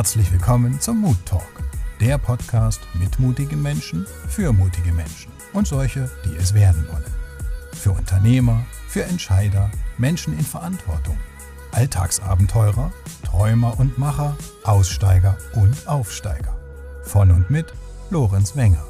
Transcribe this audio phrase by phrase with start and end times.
[0.00, 1.62] Herzlich willkommen zum Mood Talk,
[2.00, 7.04] der Podcast mit mutigen Menschen für mutige Menschen und solche, die es werden wollen.
[7.74, 11.18] Für Unternehmer, für Entscheider, Menschen in Verantwortung,
[11.72, 12.90] Alltagsabenteurer,
[13.24, 16.56] Träumer und Macher, Aussteiger und Aufsteiger.
[17.02, 17.74] Von und mit
[18.08, 18.89] Lorenz Wenger.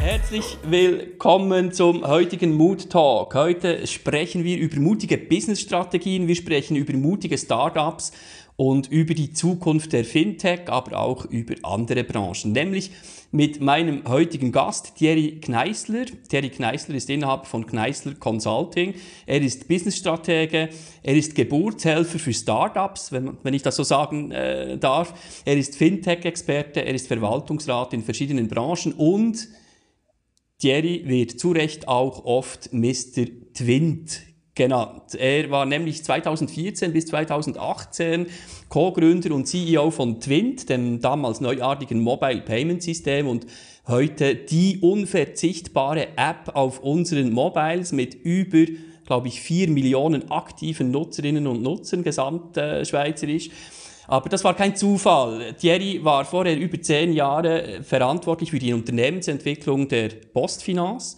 [0.00, 3.34] Herzlich willkommen zum heutigen Mood Talk.
[3.34, 8.12] Heute sprechen wir über mutige Business-Strategien, wir sprechen über mutige Startups
[8.54, 12.52] und über die Zukunft der Fintech, aber auch über andere Branchen.
[12.52, 12.92] Nämlich
[13.32, 16.06] mit meinem heutigen Gast, Thierry Kneisler.
[16.28, 18.94] Thierry Kneisler ist Inhaber von Kneisler Consulting.
[19.26, 20.70] Er ist Businessstratege,
[21.02, 25.12] er ist Geburtshelfer für Startups, wenn, wenn ich das so sagen äh, darf.
[25.44, 29.48] Er ist Fintech-Experte, er ist Verwaltungsrat in verschiedenen Branchen und
[30.60, 33.26] Thierry wird zu Recht auch oft Mr.
[33.54, 34.22] Twint
[34.56, 35.14] genannt.
[35.14, 38.26] Er war nämlich 2014 bis 2018
[38.68, 43.46] Co-Gründer und CEO von Twint, dem damals neuartigen Mobile Payment System und
[43.86, 48.64] heute die unverzichtbare App auf unseren Mobiles mit über,
[49.06, 53.46] glaube ich, vier Millionen aktiven Nutzerinnen und Nutzern gesamtschweizerisch.
[53.46, 53.52] Äh,
[54.08, 55.52] aber das war kein Zufall.
[55.52, 61.16] Thierry war vorher über zehn Jahre verantwortlich für die Unternehmensentwicklung der Postfinance,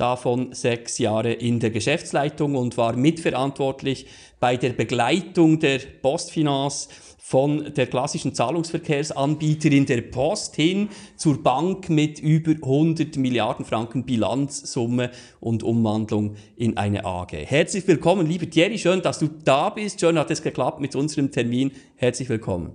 [0.00, 4.06] davon sechs Jahre in der Geschäftsleitung und war mitverantwortlich
[4.40, 12.18] bei der Begleitung der Postfinance von der klassischen Zahlungsverkehrsanbieterin der Post hin zur Bank mit
[12.18, 17.32] über 100 Milliarden Franken Bilanzsumme und Umwandlung in eine AG.
[17.32, 20.00] Herzlich willkommen, lieber Thierry, schön, dass du da bist.
[20.00, 21.70] Schön hat es geklappt mit unserem Termin.
[21.94, 22.72] Herzlich willkommen.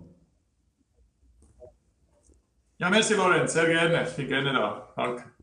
[2.77, 4.07] Ja, merci Lorenz, sehr gerne.
[4.07, 4.93] Ich bin gerne da.
[4.95, 5.34] Danke.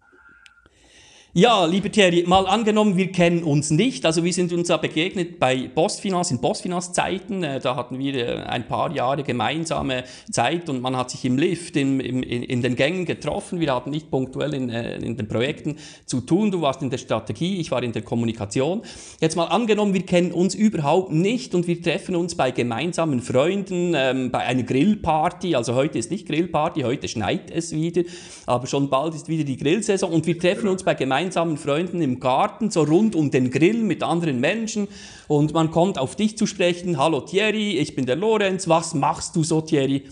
[1.34, 4.04] Ja, lieber Thierry, mal angenommen, wir kennen uns nicht.
[4.04, 7.42] Also wir sind uns da begegnet bei Postfinance, in Postfinance-Zeiten.
[7.42, 11.38] Äh, da hatten wir äh, ein paar Jahre gemeinsame Zeit und man hat sich im
[11.38, 13.60] Lift, in, in, in den Gängen getroffen.
[13.60, 16.50] Wir hatten nicht punktuell in, äh, in den Projekten zu tun.
[16.50, 18.82] Du warst in der Strategie, ich war in der Kommunikation.
[19.18, 23.94] Jetzt mal angenommen, wir kennen uns überhaupt nicht und wir treffen uns bei gemeinsamen Freunden,
[23.96, 25.54] ähm, bei einer Grillparty.
[25.54, 28.02] Also heute ist nicht Grillparty, heute schneit es wieder,
[28.44, 32.02] aber schon bald ist wieder die Grillsaison und wir treffen uns bei gemeinsamen gemeinsamen Freunden
[32.02, 34.88] im Garten, so rund um den Grill mit anderen Menschen
[35.28, 36.98] und man kommt auf dich zu sprechen.
[36.98, 38.66] Hallo Thierry, ich bin der Lorenz.
[38.68, 40.08] Was machst du so, Thierry?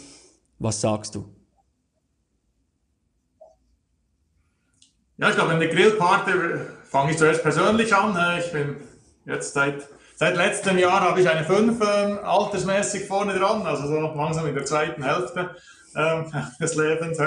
[0.60, 1.24] Was sagst du?
[5.16, 6.30] Ja, ich glaube, in der Grillparty
[6.84, 8.16] fange ich zuerst persönlich an.
[8.38, 8.76] Ich bin
[9.26, 11.84] jetzt seit, seit letztem Jahr habe ich eine 5 äh,
[12.22, 15.56] altersmäßig vorne dran, also so langsam in der zweiten Hälfte
[15.96, 16.22] äh,
[16.60, 17.18] des Lebens.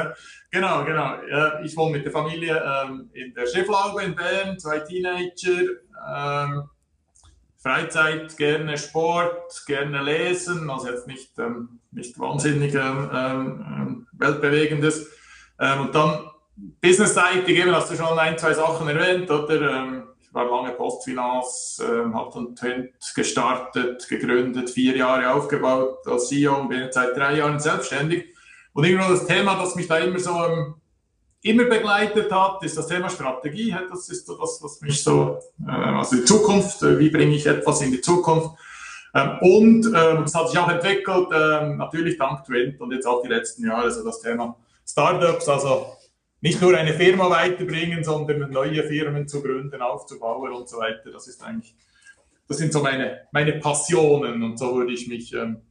[0.53, 1.15] Genau, genau.
[1.63, 5.63] Ich wohne mit der Familie ähm, in der Schifflaube in Bern, zwei Teenager.
[6.07, 6.69] Ähm,
[7.57, 15.09] Freizeit, gerne Sport, gerne lesen, also jetzt nicht, ähm, nicht wahnsinnig weltbewegendes.
[15.57, 16.29] Und dann
[16.81, 20.03] businessseitig, eben hast du schon ein, zwei Sachen erwähnt, oder?
[20.21, 26.59] Ich war lange Postfinance, ähm, habe dann Twint gestartet, gegründet, vier Jahre aufgebaut als CEO
[26.59, 28.32] und bin jetzt seit drei Jahren selbstständig.
[28.73, 30.75] Und irgendwo das Thema, das mich da immer so ähm,
[31.43, 33.75] immer begleitet hat, ist das Thema Strategie.
[33.89, 37.45] Das ist so das, was mich so, äh, also die Zukunft, äh, wie bringe ich
[37.45, 38.57] etwas in die Zukunft.
[39.13, 43.21] Ähm, und ähm, das hat sich auch entwickelt, ähm, natürlich dank Twint und jetzt auch
[43.21, 44.57] die letzten Jahre, also das Thema
[44.87, 45.97] Startups, also
[46.41, 51.11] nicht nur eine Firma weiterbringen, sondern neue Firmen zu gründen, aufzubauen und so weiter.
[51.11, 51.75] Das ist eigentlich,
[52.47, 55.61] das sind so meine, meine Passionen und so würde ich mich ähm,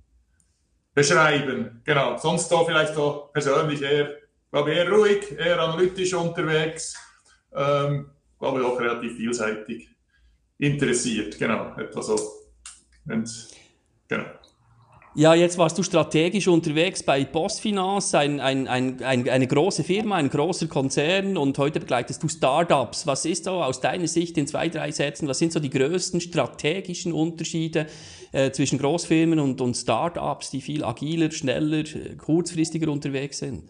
[0.94, 1.80] beschreiben.
[1.84, 2.16] Genau.
[2.19, 4.16] Sonst so vielleicht so persönlich eher,
[4.50, 6.97] glaube eher ruhig, eher analytisch unterwegs.
[7.54, 9.88] Ähm, glaube ich auch relativ vielseitig
[10.58, 11.38] interessiert.
[11.38, 11.75] Genau.
[11.76, 12.19] Etwa so.
[13.06, 13.48] Und,
[14.08, 14.25] genau.
[15.15, 20.17] Ja, jetzt warst du strategisch unterwegs bei Postfinance, ein, ein, ein, ein, eine große Firma,
[20.17, 23.06] ein großer Konzern und heute begleitest du Startups.
[23.06, 26.22] Was ist so aus deiner Sicht in zwei, drei Sätzen, was sind so die größten
[26.22, 27.89] strategischen Unterschiede
[28.33, 31.84] äh, zwischen Großfirmen und, und Startups, die viel agiler, schneller,
[32.16, 33.69] kurzfristiger unterwegs sind?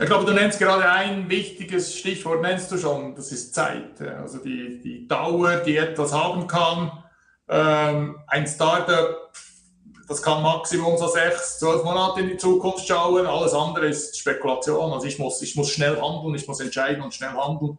[0.00, 4.00] Ich glaube, du nennst gerade ein wichtiges Stichwort, nennst du schon, das ist Zeit.
[4.00, 7.01] Also die, die Dauer, die etwas haben kann.
[7.52, 9.30] Ähm, ein Startup,
[10.08, 13.26] das kann Maximum so sechs, zwölf Monate in die Zukunft schauen.
[13.26, 14.90] Alles andere ist Spekulation.
[14.90, 17.76] Also ich muss, ich muss schnell handeln, ich muss entscheiden und schnell handeln.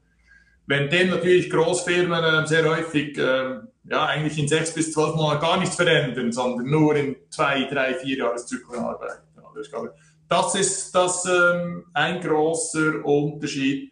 [0.68, 5.42] Wenn dem natürlich Großfirmen äh, sehr häufig äh, ja, eigentlich in sechs bis zwölf Monaten
[5.42, 9.24] gar nichts verändern, sondern nur in zwei, drei, vier Jahreszyklen arbeiten.
[9.44, 9.90] Also
[10.30, 13.92] das ist das ähm, ein großer Unterschied.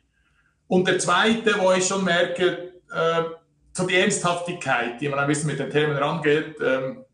[0.68, 3.24] Und der zweite, wo ich schon merke, äh,
[3.74, 6.56] so die Ernsthaftigkeit, die man ein bisschen mit den Themen rangeht.
[6.62, 7.06] Ähm,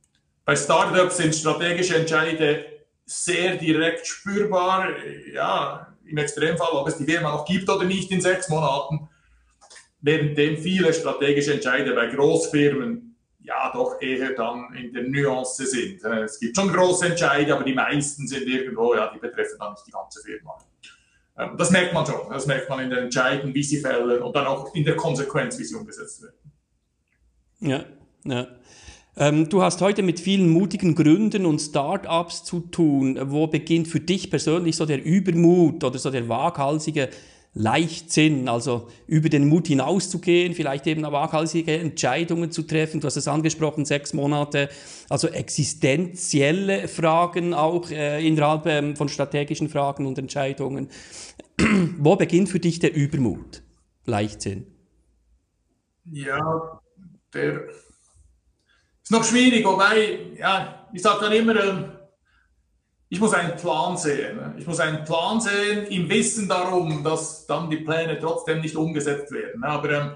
[0.45, 2.65] bei Startups sind strategische Entscheide
[3.05, 4.89] sehr direkt spürbar.
[5.33, 9.09] Ja, im Extremfall, ob es die Firma noch gibt oder nicht in sechs Monaten.
[10.01, 16.03] Währenddem viele strategische Entscheide bei Großfirmen ja doch eher dann in der Nuance sind.
[16.03, 19.71] Äh, es gibt schon große Entscheide, aber die meisten sind irgendwo, ja, die betreffen dann
[19.71, 20.57] nicht die ganze Firma.
[21.37, 22.29] Ähm, das merkt man schon.
[22.29, 25.57] Das merkt man in den Entscheiden, wie sie fällen und dann auch in der Konsequenz,
[25.57, 26.46] wie sie umgesetzt werden.
[27.59, 27.85] Ja,
[28.25, 28.47] ja.
[29.19, 33.17] Ähm, du hast heute mit vielen mutigen Gründen und Startups zu tun.
[33.31, 37.09] Wo beginnt für dich persönlich so der Übermut oder so der waghalsige
[37.55, 42.99] Leichtsinn, also über den Mut hinauszugehen, vielleicht eben waghalsige Entscheidungen zu treffen.
[42.99, 44.69] Du hast es angesprochen, sechs Monate,
[45.09, 50.89] also existenzielle Fragen auch äh, innerhalb ähm, von strategischen Fragen und Entscheidungen.
[51.97, 53.63] Wo beginnt für dich der Übermut,
[54.05, 54.67] Leichtsinn?
[56.05, 56.79] Ja,
[57.33, 61.91] der ist noch schwierig, wobei, ja, ich sage dann immer, ähm,
[63.09, 64.35] ich muss einen Plan sehen.
[64.35, 64.55] Ne?
[64.57, 69.31] Ich muss einen Plan sehen im Wissen darum, dass dann die Pläne trotzdem nicht umgesetzt
[69.31, 69.61] werden.
[69.61, 69.67] Ne?
[69.67, 70.11] Aber ähm,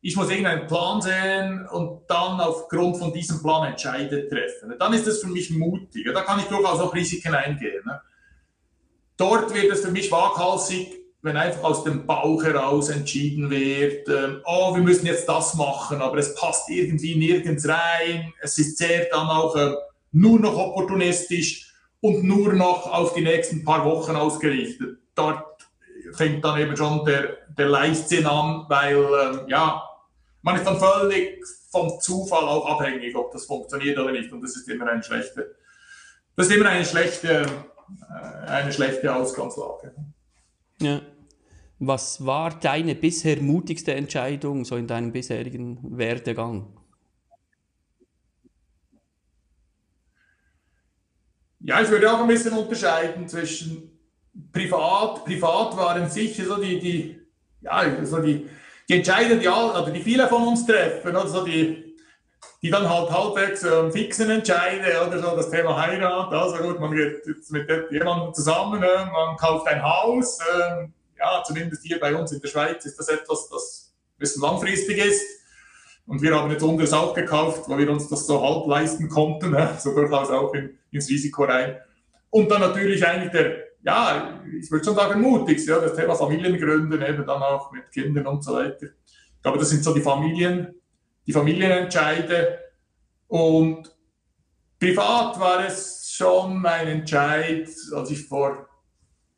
[0.00, 4.70] ich muss irgendeinen Plan sehen und dann aufgrund von diesem Plan Entscheide treffen.
[4.70, 4.76] Ne?
[4.78, 6.06] Dann ist es für mich mutig.
[6.12, 7.84] Da kann ich durchaus auch Risiken eingehen.
[9.18, 14.40] Dort wird es für mich waghalsig, wenn einfach aus dem Bauch heraus entschieden wird, ähm,
[14.44, 18.32] oh, wir müssen jetzt das machen, aber es passt irgendwie nirgends rein.
[18.40, 19.74] Es ist sehr dann auch äh,
[20.12, 24.98] nur noch opportunistisch und nur noch auf die nächsten paar Wochen ausgerichtet.
[25.14, 25.44] Dort
[26.12, 29.82] fängt dann eben schon der, der Leichtsinn an, weil ähm, ja,
[30.42, 34.32] man ist dann völlig vom Zufall auch abhängig, ob das funktioniert oder nicht.
[34.32, 35.54] Und das ist immer eine schlechte,
[36.36, 37.44] das ist immer eine schlechte,
[38.08, 39.94] äh, eine schlechte Ausgangslage.
[40.80, 41.02] Ja.
[41.78, 46.76] Was war deine bisher mutigste Entscheidung so in deinem bisherigen Werdegang?
[51.60, 53.98] Ja, ich würde auch ein bisschen unterscheiden zwischen
[54.52, 55.24] privat.
[55.24, 57.20] Privat waren sicher so die, die,
[57.60, 58.48] ja, so die,
[58.88, 61.89] die Entscheidungen, die, also die viele von uns treffen, oder so die,
[62.62, 66.32] die dann halt halbwegs ähm, fixen Entscheide oder so das Thema Heirat.
[66.32, 70.38] Also gut, man geht jetzt mit jemandem zusammen, äh, man kauft ein Haus.
[70.40, 74.42] Äh, ja, zumindest hier bei uns in der Schweiz ist das etwas, das ein bisschen
[74.42, 75.22] langfristig ist.
[76.06, 79.52] Und wir haben jetzt unseres auch gekauft, weil wir uns das so halb leisten konnten,
[79.52, 79.76] ne?
[79.78, 81.78] so durchaus auch in, ins Risiko rein.
[82.30, 87.00] Und dann natürlich eigentlich der, ja, ich würde schon sagen, mutigst, ja, das Thema Familiengründen,
[87.00, 88.86] eben dann auch mit Kindern und so weiter.
[88.86, 90.79] Ich glaube, das sind so die Familien,
[91.26, 92.58] die Familienentscheide.
[93.28, 93.90] Und
[94.78, 98.68] privat war es schon mein Entscheid, als ich vor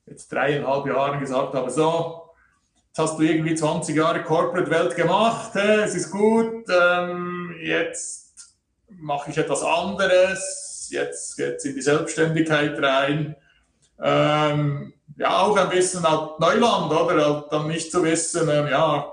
[0.06, 2.30] jetzt dreieinhalb Jahren gesagt habe, so,
[2.88, 8.56] jetzt hast du irgendwie 20 Jahre Corporate-Welt gemacht, es ist gut, ähm, jetzt
[8.88, 13.36] mache ich etwas anderes, jetzt geht es in die Selbstständigkeit rein.
[14.00, 17.24] Ähm, ja, auch ein bisschen halt Neuland, oder?
[17.24, 19.12] Halt dann nicht zu wissen, ähm, ja,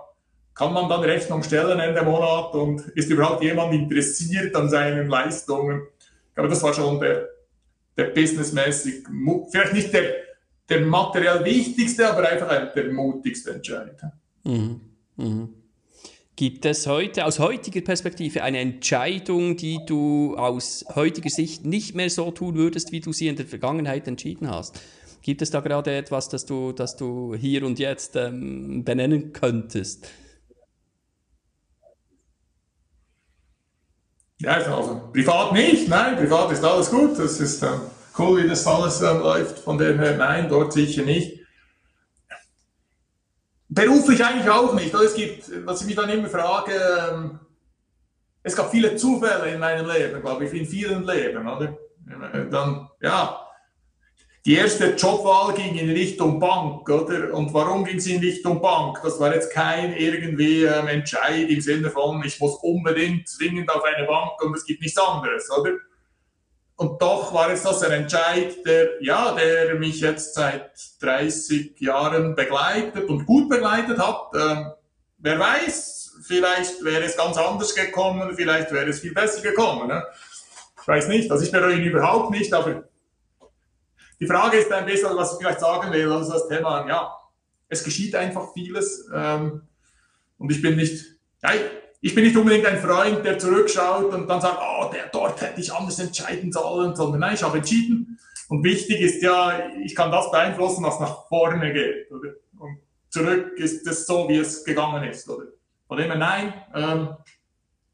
[0.60, 5.84] kann man dann Rechnung stellen Ende Monat und ist überhaupt jemand interessiert an seinen Leistungen?
[6.28, 7.30] Ich glaube, das war schon der,
[7.98, 9.06] der businessmäßig,
[9.52, 10.30] vielleicht nicht der
[10.70, 13.98] der materiell wichtigste, aber einfach der mutigste Entscheid.
[14.44, 14.82] Mhm.
[15.18, 15.50] Mhm.
[16.36, 22.10] Gibt es heute aus heutiger Perspektive eine Entscheidung, die du aus heutiger Sicht nicht mehr
[22.10, 24.80] so tun würdest, wie du sie in der Vergangenheit entschieden hast?
[25.22, 30.08] Gibt es da gerade etwas, das du, das du hier und jetzt ähm, benennen könntest?
[34.42, 37.20] Ja, also privat nicht, nein, privat ist alles gut.
[37.20, 37.82] Das ist ähm,
[38.18, 39.60] cool, wie das alles äh, läuft.
[39.60, 41.40] Von dem her, nein, dort sicher nicht.
[43.68, 44.94] Beruflich eigentlich auch nicht.
[44.94, 46.72] Es gibt, was ich mich dann immer frage,
[47.12, 47.40] ähm,
[48.42, 51.78] es gab viele Zufälle in meinem Leben, glaube ich, in vielen Leben, oder?
[52.50, 53.46] Dann, ja,
[54.46, 57.34] die erste Jobwahl ging in Richtung Bank, oder?
[57.34, 59.00] Und warum ging sie in Richtung Bank?
[59.04, 63.84] Das war jetzt kein irgendwie ähm, Entscheid im Sinne von, ich muss unbedingt zwingend auf
[63.84, 65.72] eine Bank und es gibt nichts anderes, oder?
[66.78, 72.36] Und doch war es das ein Entscheid, der, ja, der mich jetzt seit 30 Jahren
[72.36, 74.32] begleitet und gut begleitet hat.
[74.34, 74.72] Ähm,
[75.18, 79.90] wer weiß, vielleicht wäre es ganz anders gekommen, vielleicht wäre es viel besser gekommen.
[79.90, 80.02] Ne?
[80.82, 82.89] Ich weiß nicht, also ich bereue ihn überhaupt nicht, aber
[84.20, 87.16] die Frage ist ein bisschen, was ich vielleicht sagen will, also das Thema, ja,
[87.70, 89.62] es geschieht einfach vieles ähm,
[90.38, 91.06] und ich bin nicht,
[91.42, 91.52] ja,
[92.02, 95.60] ich bin nicht unbedingt ein Freund, der zurückschaut und dann sagt, oh, der dort hätte
[95.60, 98.20] ich anders entscheiden sollen, sondern nein, ich habe entschieden.
[98.48, 102.10] Und wichtig ist ja, ich kann das beeinflussen, was nach vorne geht.
[102.12, 102.34] Oder?
[102.58, 105.30] Und zurück ist es so, wie es gegangen ist.
[105.30, 105.46] Oder?
[105.88, 106.54] Von dem her nein.
[106.74, 107.10] Ähm,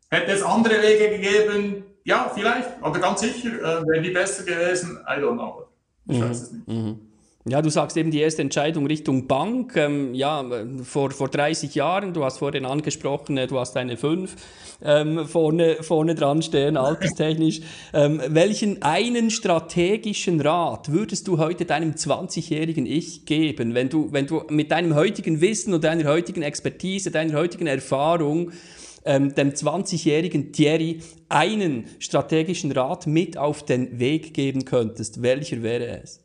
[0.09, 1.83] hätte es andere Wege gegeben?
[2.03, 4.99] Ja, vielleicht, aber ganz sicher, äh, wären die besser gewesen?
[5.07, 5.67] I don't know.
[6.07, 6.21] Ich mhm.
[6.21, 6.67] weiß es nicht.
[6.67, 6.99] Mhm.
[7.47, 9.75] Ja, du sagst eben die erste Entscheidung Richtung Bank.
[9.75, 10.43] Ähm, ja,
[10.81, 14.35] vor, vor 30 Jahren, du hast vorhin angesprochen, äh, du hast eine 5
[14.83, 17.61] ähm, vorne, vorne dran stehen, alterstechnisch.
[17.93, 24.27] Ähm, welchen einen strategischen Rat würdest du heute deinem 20-jährigen Ich geben, wenn du, wenn
[24.27, 28.51] du mit deinem heutigen Wissen und deiner heutigen Expertise, deiner heutigen Erfahrung
[29.05, 35.21] ähm, dem 20-jährigen Thierry einen strategischen Rat mit auf den Weg geben könntest?
[35.21, 36.21] Welcher wäre es?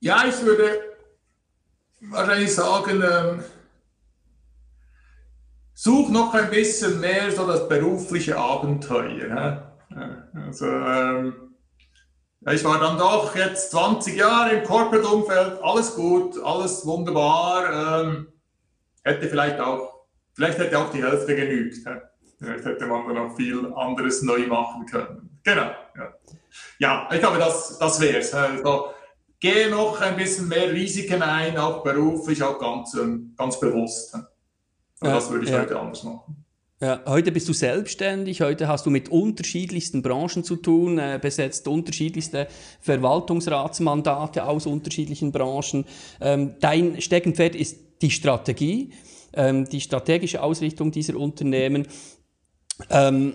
[0.00, 0.80] Ja, ich würde
[2.00, 3.44] wahrscheinlich sagen, ähm,
[5.74, 9.76] such noch ein bisschen mehr so das berufliche Abenteuer.
[10.32, 11.49] Also, ähm,
[12.46, 18.04] ich war dann doch jetzt 20 Jahre im Corporate-Umfeld, alles gut, alles wunderbar.
[18.04, 18.28] Ähm,
[19.04, 21.76] hätte vielleicht auch, vielleicht hätte auch die Hälfte genügt.
[22.38, 25.38] Vielleicht hätte man dann noch viel anderes neu machen können.
[25.44, 25.70] Genau.
[25.96, 26.14] Ja,
[26.78, 28.32] ja ich glaube, das, das wäre es.
[28.32, 28.94] Also,
[29.38, 34.14] gehe noch ein bisschen mehr Risiken ein, auch beruflich, auch ganz, ähm, ganz bewusst.
[34.14, 34.26] Also
[35.02, 35.60] ja, das würde ich ja.
[35.60, 36.44] heute anders machen.
[36.82, 42.48] Heute bist du selbstständig, heute hast du mit unterschiedlichsten Branchen zu tun, äh, besetzt unterschiedlichste
[42.80, 45.84] Verwaltungsratsmandate aus unterschiedlichen Branchen.
[46.22, 48.94] Ähm, dein Steckenpferd ist die Strategie,
[49.34, 51.86] ähm, die strategische Ausrichtung dieser Unternehmen.
[52.88, 53.34] Ähm,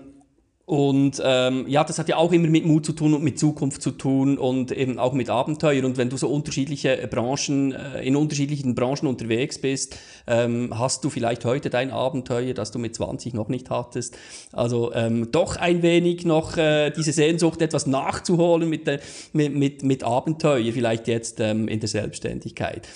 [0.66, 3.82] und ähm, ja, das hat ja auch immer mit Mut zu tun und mit Zukunft
[3.82, 5.84] zu tun und eben auch mit Abenteuer.
[5.84, 9.96] Und wenn du so unterschiedliche Branchen, äh, in unterschiedlichen Branchen unterwegs bist,
[10.26, 14.18] ähm, hast du vielleicht heute dein Abenteuer, das du mit 20 noch nicht hattest.
[14.50, 18.98] Also ähm, doch ein wenig noch äh, diese Sehnsucht, etwas nachzuholen mit, der,
[19.32, 22.88] mit, mit, mit Abenteuer, vielleicht jetzt ähm, in der Selbstständigkeit.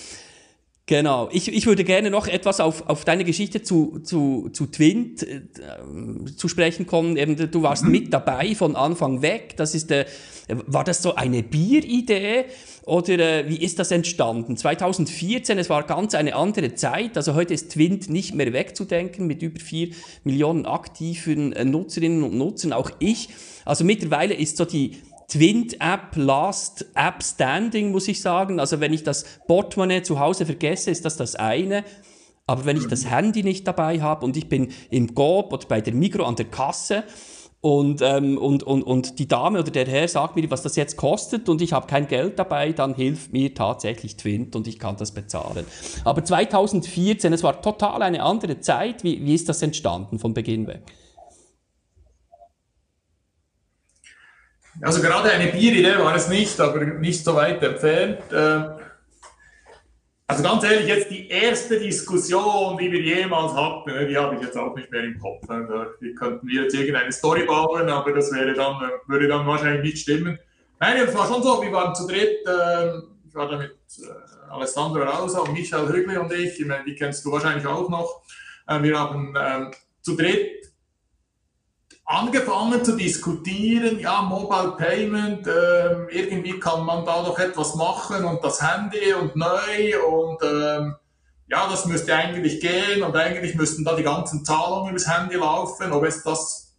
[0.87, 1.29] Genau.
[1.31, 5.41] Ich, ich würde gerne noch etwas auf, auf deine Geschichte zu, zu, zu Twint äh,
[6.35, 7.17] zu sprechen kommen.
[7.17, 9.55] Eben, du warst mit dabei von Anfang weg.
[9.57, 10.05] Das ist, äh,
[10.47, 12.45] war das so eine Bieridee
[12.83, 14.57] oder äh, wie ist das entstanden?
[14.57, 17.15] 2014, es war ganz eine andere Zeit.
[17.15, 19.89] Also heute ist Twint nicht mehr wegzudenken mit über vier
[20.23, 22.73] Millionen aktiven äh, Nutzerinnen und Nutzern.
[22.73, 23.29] Auch ich.
[23.65, 24.97] Also mittlerweile ist so die
[25.31, 28.59] Twint-App Last App Standing, muss ich sagen.
[28.59, 31.85] Also wenn ich das Portemonnaie zu Hause vergesse, ist das das eine.
[32.47, 35.79] Aber wenn ich das Handy nicht dabei habe und ich bin im Coop oder bei
[35.79, 37.03] der Migro an der Kasse
[37.61, 40.97] und, ähm, und, und, und die Dame oder der Herr sagt mir, was das jetzt
[40.97, 44.97] kostet und ich habe kein Geld dabei, dann hilft mir tatsächlich Twint und ich kann
[44.97, 45.65] das bezahlen.
[46.03, 49.05] Aber 2014, es war total eine andere Zeit.
[49.05, 50.81] Wie, wie ist das entstanden von Beginn weg?
[54.79, 58.19] Also gerade eine Bieridee war es nicht, aber nicht so weit entfernt.
[58.31, 58.71] Ähm,
[60.31, 64.41] also ganz ehrlich, jetzt die erste Diskussion, die wir jemals hatten, ne, die habe ich
[64.41, 65.45] jetzt auch nicht mehr im Kopf.
[65.99, 68.75] Hier könnten wir jetzt irgendeine Story bauen, aber das wäre dann,
[69.07, 70.39] würde dann wahrscheinlich nicht stimmen.
[70.79, 74.49] Nein, es war schon so, wir waren zu dritt, ähm, ich war da mit äh,
[74.49, 78.21] Alessandro Rausa und Michael Hügli und ich, ich meine, die kennst du wahrscheinlich auch noch.
[78.67, 80.70] Äh, wir haben ähm, zu dritt
[82.11, 88.43] angefangen zu diskutieren, ja, Mobile Payment, äh, irgendwie kann man da doch etwas machen und
[88.43, 90.95] das Handy und neu und ähm,
[91.47, 95.91] ja, das müsste eigentlich gehen und eigentlich müssten da die ganzen Zahlungen übers Handy laufen,
[95.93, 96.75] ob es das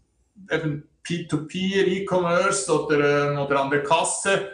[0.50, 1.54] eben P2P,
[1.86, 4.50] E-Commerce oder, äh, oder an der Kasse,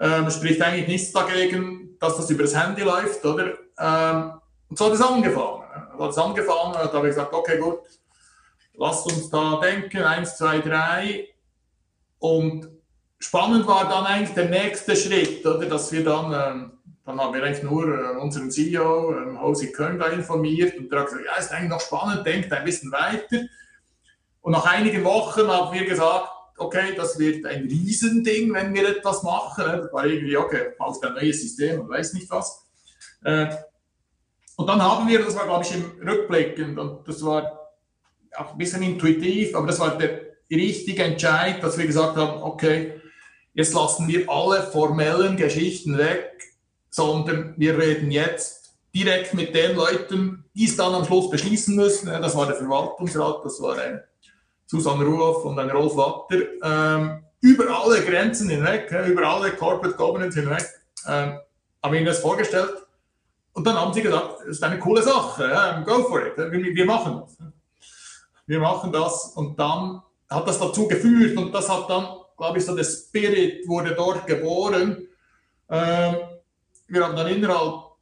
[0.00, 3.54] ähm, spricht eigentlich nichts dagegen, dass das über das Handy läuft, oder?
[3.78, 4.32] Ähm,
[4.68, 5.62] und so hat es angefangen.
[5.96, 7.80] So hat es angefangen, da habe ich gesagt, okay, gut,
[8.80, 11.28] lasst uns da denken, eins, zwei, drei.
[12.18, 12.68] Und
[13.18, 16.72] spannend war dann eigentlich der nächste Schritt, oder, dass wir dann, ähm,
[17.04, 21.00] dann haben wir eigentlich nur äh, unseren CEO, ähm, Hosi Köln, da informiert und der
[21.00, 23.44] hat gesagt, ja, ist eigentlich noch spannend, denkt ein bisschen weiter.
[24.40, 29.22] Und nach einigen Wochen haben wir gesagt, okay, das wird ein Riesending, wenn wir etwas
[29.22, 29.64] machen.
[29.66, 32.66] Das war irgendwie, okay, braucht ein neues System und weiß nicht was.
[33.24, 33.54] Äh,
[34.56, 37.59] und dann haben wir, das war glaube ich im Rückblick, und das war
[38.36, 40.20] auch ein bisschen intuitiv, aber das war der
[40.50, 43.00] richtige Entscheid, dass wir gesagt haben, okay,
[43.54, 46.30] jetzt lassen wir alle formellen Geschichten weg,
[46.90, 52.06] sondern wir reden jetzt direkt mit den Leuten, die es dann am Schluss beschließen müssen.
[52.08, 54.02] Das war der Verwaltungsrat, das war ein
[54.66, 56.42] Susanne Ruoff und ein Rolf Watter.
[56.62, 60.64] Ähm, über alle Grenzen hinweg, über alle Corporate Governance hinweg,
[61.06, 61.38] ähm,
[61.82, 62.74] haben wir ihnen das vorgestellt.
[63.52, 67.20] Und dann haben sie gesagt, das ist eine coole Sache, go for it, wir machen
[67.20, 67.36] das
[68.50, 72.66] wir machen das und dann hat das dazu geführt und das hat dann, glaube ich,
[72.66, 75.06] so der Spirit wurde dort geboren.
[75.68, 76.16] Ähm,
[76.88, 77.92] wir haben dann innerhalb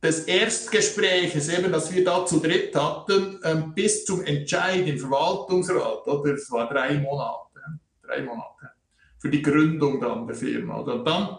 [0.00, 6.06] des Erstgespräches, eben, das wir da zu dritt hatten, ähm, bis zum Entscheid im Verwaltungsrat,
[6.06, 6.34] oder?
[6.34, 7.60] Es war drei Monate,
[8.00, 8.70] drei Monate
[9.18, 10.82] für die Gründung dann der Firma.
[10.82, 10.94] Oder?
[10.94, 11.38] Und dann,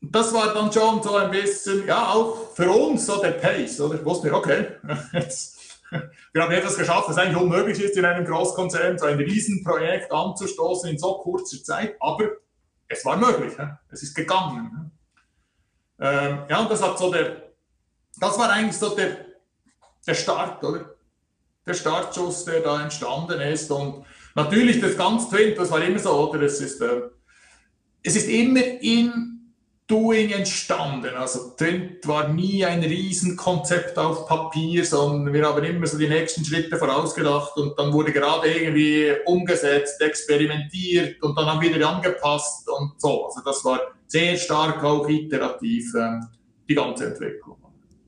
[0.00, 3.94] das war dann schon so ein bisschen, ja, auch für uns so der Pace, oder?
[3.94, 4.72] Ich wusste, okay,
[5.12, 5.57] jetzt,
[6.32, 10.90] wir haben etwas geschafft, das eigentlich unmöglich ist, in einem Großkonzern so ein Riesenprojekt anzustoßen
[10.90, 12.28] in so kurzer Zeit, aber
[12.88, 13.54] es war möglich,
[13.90, 14.90] es ist gegangen.
[16.00, 17.50] Ähm, ja, und das hat so der,
[18.18, 19.26] das war eigentlich so der,
[20.06, 20.94] der Start, oder?
[21.66, 23.70] Der Startschuss, der da entstanden ist.
[23.70, 26.42] Und natürlich das ganz Twint, das war immer so, oder?
[26.42, 27.02] Es ist, äh,
[28.02, 29.37] es ist immer in
[29.88, 31.14] Doing entstanden.
[31.16, 36.44] Also Trend war nie ein Riesenkonzept auf Papier, sondern wir haben immer so die nächsten
[36.44, 42.68] Schritte vorausgedacht und dann wurde gerade irgendwie umgesetzt, experimentiert und dann haben wir wieder angepasst
[42.68, 43.24] und so.
[43.24, 46.20] Also das war sehr stark auch iterativ, äh,
[46.68, 47.56] die ganze Entwicklung.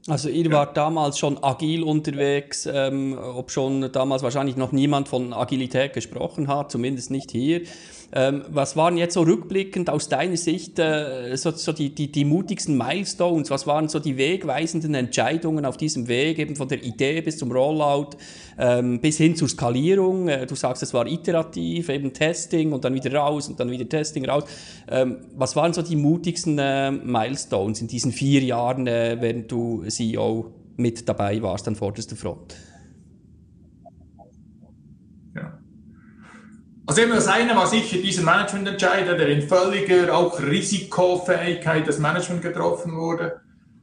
[0.07, 5.33] Also ihr wart damals schon agil unterwegs, ähm, ob schon damals wahrscheinlich noch niemand von
[5.33, 7.63] Agilität gesprochen hat, zumindest nicht hier.
[8.13, 12.25] Ähm, was waren jetzt so rückblickend aus deiner Sicht äh, so, so die, die, die
[12.25, 13.51] mutigsten Milestones?
[13.51, 17.53] Was waren so die wegweisenden Entscheidungen auf diesem Weg, eben von der Idee bis zum
[17.53, 18.17] Rollout,
[18.59, 20.29] ähm, bis hin zur Skalierung?
[20.29, 23.89] Äh, du sagst, es war iterativ, eben Testing und dann wieder raus und dann wieder
[23.89, 24.45] Testing raus.
[24.89, 29.85] Ähm, was waren so die mutigsten äh, Milestones in diesen vier Jahren, äh, während du
[29.87, 32.57] CEO mit dabei warst an vorderster Front?
[36.91, 42.43] Also eben das eine war sicher dieser Managemententscheider, der in völliger auch Risikofähigkeit das Management
[42.43, 43.41] getroffen wurde.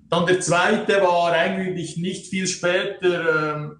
[0.09, 3.79] Dann der zweite war eigentlich nicht viel später, ähm,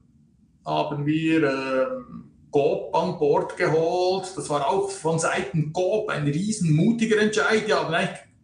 [0.66, 4.32] haben wir ähm, GOP an Bord geholt.
[4.38, 7.68] Das war auch von Seiten GOP ein riesen mutiger Entscheid.
[7.68, 7.94] Die haben,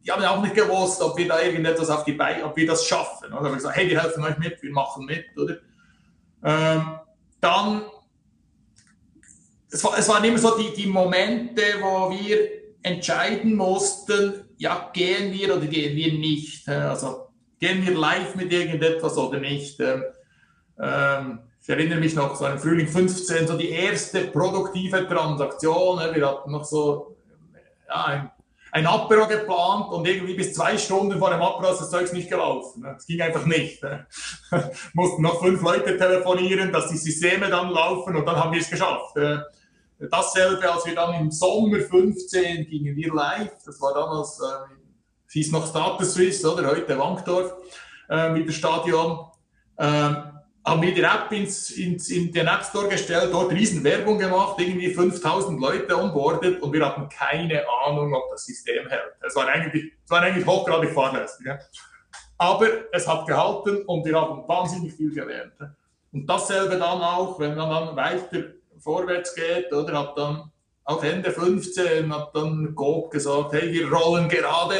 [0.06, 2.86] die haben auch nicht gewusst, ob wir da irgendetwas auf die Beine, ob wir das
[2.86, 3.28] schaffen.
[3.28, 3.46] Oder?
[3.46, 5.60] haben gesagt, hey, wir helfen euch mit, wir machen mit, oder?
[6.44, 7.00] Ähm,
[7.40, 7.84] dann
[9.74, 12.38] es, war, es waren immer so die, die Momente, wo wir
[12.84, 16.68] entscheiden mussten, ja, gehen wir oder gehen wir nicht.
[16.70, 17.28] Also
[17.60, 19.80] gehen wir live mit irgendetwas oder nicht.
[19.80, 20.04] Ähm,
[20.80, 25.98] ähm ich erinnere mich noch so an Frühling 15, so die erste produktive Transaktion.
[26.14, 27.16] Wir hatten noch so
[27.88, 28.32] ja, ein,
[28.74, 32.30] ein Apero geplant und irgendwie bis zwei Stunden vor dem Apero ist das Zeug nicht
[32.30, 32.86] gelaufen.
[32.98, 33.82] Es ging einfach nicht.
[34.94, 38.70] Mussten noch fünf Leute telefonieren, dass die Systeme dann laufen und dann haben wir es
[38.70, 39.16] geschafft.
[40.12, 44.74] Dasselbe, als wir dann im Sommer 15 gingen wir live, das war damals, äh,
[45.32, 47.54] hieß noch Status Swiss, oder heute Wankdorf,
[48.10, 49.28] äh, mit dem Stadion,
[49.78, 50.14] äh,
[50.66, 54.60] haben wir die App ins, ins, in den App Store gestellt, dort riesen Werbung gemacht,
[54.60, 59.14] irgendwie 5000 Leute onboardet und wir hatten keine Ahnung, ob das System hält.
[59.22, 61.46] Es war eigentlich, es war eigentlich hochgradig fahrlässig.
[61.46, 61.60] Ja.
[62.38, 65.54] Aber es hat gehalten und wir haben wahnsinnig viel gelernt.
[66.14, 70.52] Und dasselbe dann auch, wenn man dann weiter vorwärts geht, oder hat dann
[70.86, 74.76] auch Ende 15 hat dann Coop gesagt, hey, wir rollen gerade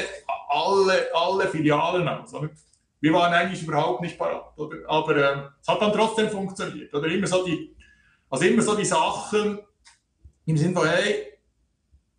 [0.50, 2.34] alle, alle Filialen aus.
[2.34, 2.50] Oder?
[3.00, 4.78] Wir waren eigentlich überhaupt nicht parat, oder?
[4.88, 6.94] aber äh, es hat dann trotzdem funktioniert.
[6.94, 7.76] Oder immer so die,
[8.30, 9.60] also immer so die Sachen
[10.46, 11.34] im Sinne von, hey,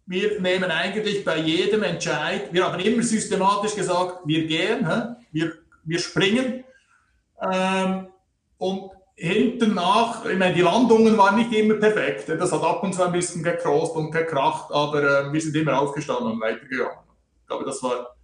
[0.07, 5.15] wir nehmen eigentlich bei jedem Entscheid, wir haben immer systematisch gesagt, wir gehen, hä?
[5.33, 5.53] Wir,
[5.85, 6.65] wir springen
[7.41, 8.09] ähm,
[8.59, 12.29] und hinten nach, ich meine, die Landungen waren nicht immer perfekt.
[12.29, 15.79] Das hat ab und zu ein bisschen gekrost und gekracht, aber äh, wir sind immer
[15.81, 16.99] aufgestanden und weitergegangen.
[17.43, 18.17] Ich glaube, das, war,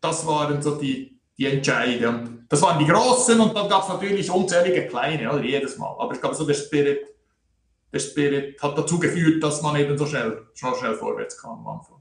[0.00, 2.08] das waren so die, die Entscheide.
[2.08, 5.94] Und das waren die großen und dann gab es natürlich unzählige kleine, oder, jedes Mal.
[5.98, 7.06] Aber ich glaube, so der Spirit,
[7.92, 11.78] der Spirit hat dazu geführt, dass man eben so schnell, so schnell vorwärts kam am
[11.78, 12.00] Anfang.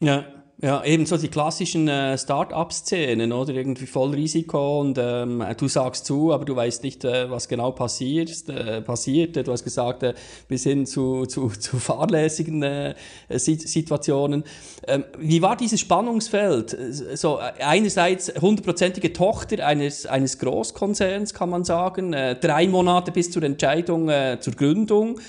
[0.00, 3.54] Ja, ja, eben so die klassischen äh, Start-up-Szenen, oder?
[3.54, 7.70] Irgendwie voll Risiko und ähm, du sagst zu, aber du weißt nicht, äh, was genau
[7.70, 8.48] passiert.
[8.48, 9.36] Äh, passiert.
[9.36, 10.14] Du hast gesagt, äh,
[10.48, 12.96] bis hin zu, zu, zu fahrlässigen äh,
[13.28, 14.42] Situationen.
[14.88, 16.76] Ähm, wie war dieses Spannungsfeld?
[17.14, 23.30] So, äh, einerseits hundertprozentige Tochter eines, eines Großkonzerns, kann man sagen, äh, drei Monate bis
[23.30, 25.20] zur Entscheidung, äh, zur Gründung.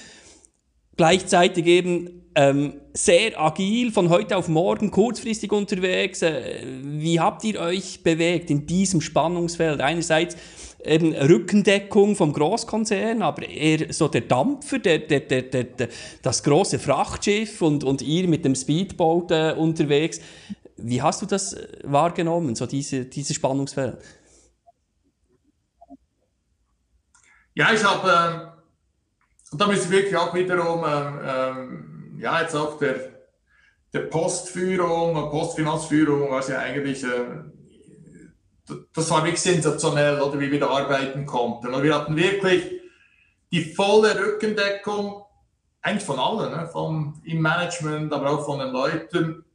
[0.97, 6.21] Gleichzeitig eben ähm, sehr agil, von heute auf morgen, kurzfristig unterwegs.
[6.21, 9.81] Äh, wie habt ihr euch bewegt in diesem Spannungsfeld?
[9.81, 10.37] Einerseits
[10.85, 15.89] eben Rückendeckung vom Großkonzern, aber eher so der Dampfer, der, der, der, der,
[16.21, 20.21] das große Frachtschiff und, und ihr mit dem Speedboat äh, unterwegs.
[20.77, 23.97] Wie hast du das wahrgenommen, so diese, dieses Spannungsfeld?
[27.53, 31.88] Ja, ich habe, äh, da müssen wir wirklich auch wiederum ähm, ähm
[32.19, 32.95] ja, jetzt auch der,
[33.93, 37.07] der Postführung, Postfinanzführung, was ja eigentlich äh,
[38.93, 41.73] das war wirklich sensationell, oder wie wir da arbeiten konnten.
[41.73, 42.63] Und wir hatten wirklich
[43.51, 45.23] die volle Rückendeckung,
[45.81, 46.69] eigentlich von allen, ne?
[46.71, 49.45] vom, im Management, aber auch von den Leuten.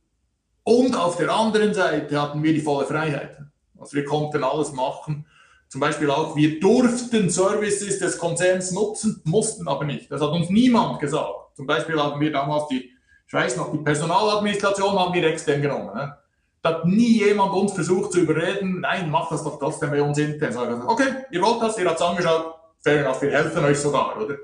[0.65, 3.39] Und auf der anderen Seite hatten wir die volle Freiheit.
[3.79, 5.27] Also wir konnten alles machen.
[5.69, 10.11] Zum Beispiel auch, wir durften Services des Konzerns nutzen, mussten aber nicht.
[10.11, 11.44] Das hat uns niemand gesagt.
[11.55, 12.91] Zum Beispiel haben wir damals die,
[13.27, 15.95] ich weiß noch, die Personaladministration haben wir extern genommen.
[15.95, 16.17] Ne?
[16.63, 20.19] Da hat nie jemand uns versucht zu überreden, nein, mach das doch trotzdem bei uns
[20.19, 20.53] intern.
[20.53, 24.17] So, okay, ihr wollt das, ihr habt es angeschaut, fair enough, wir helfen euch sogar,
[24.21, 24.37] oder?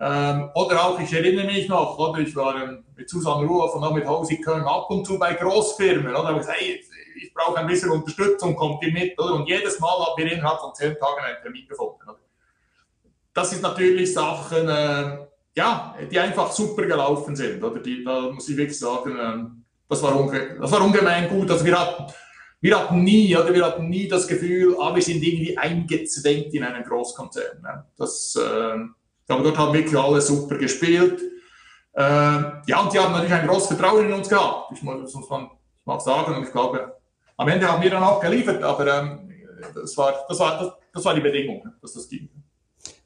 [0.00, 3.84] Ähm, oder auch, ich erinnere mich noch, oder ich war ähm, mit Susanne Ruhoff und
[3.84, 6.28] auch mit Hausi Köln ab und zu bei Großfirmen, oder?
[6.28, 6.84] Habe ich gesagt, hey,
[7.20, 9.34] ich brauche ein bisschen Unterstützung, kommt ihr mit, oder?
[9.34, 12.18] Und jedes Mal haben wir innerhalb von zehn Tagen einen Termin gefunden, oder?
[13.32, 15.18] Das sind natürlich Sachen, äh,
[15.56, 17.80] ja, die einfach super gelaufen sind, oder?
[17.80, 21.50] Die, da muss ich wirklich sagen, äh, das war, unge das war ungemein gut.
[21.50, 22.12] Also wir hatten,
[22.60, 26.64] wir hatten nie, oder wir hatten nie das Gefühl, ah, wir sind irgendwie eingezwängt in
[26.64, 27.62] einen Großkonzern.
[27.62, 27.84] Ne?
[27.96, 31.20] Das, äh, aber dort haben wirklich alle super gespielt.
[31.92, 34.72] Äh, ja, und die haben natürlich ein großes Vertrauen in uns gehabt.
[34.72, 35.28] Ich muss, das muss
[35.84, 36.34] mal sagen.
[36.34, 36.96] Und ich glaube,
[37.36, 39.32] am Ende haben wir dann auch geliefert, aber ähm,
[39.74, 42.28] das, war, das, war, das, das war die Bedingung, dass das ging.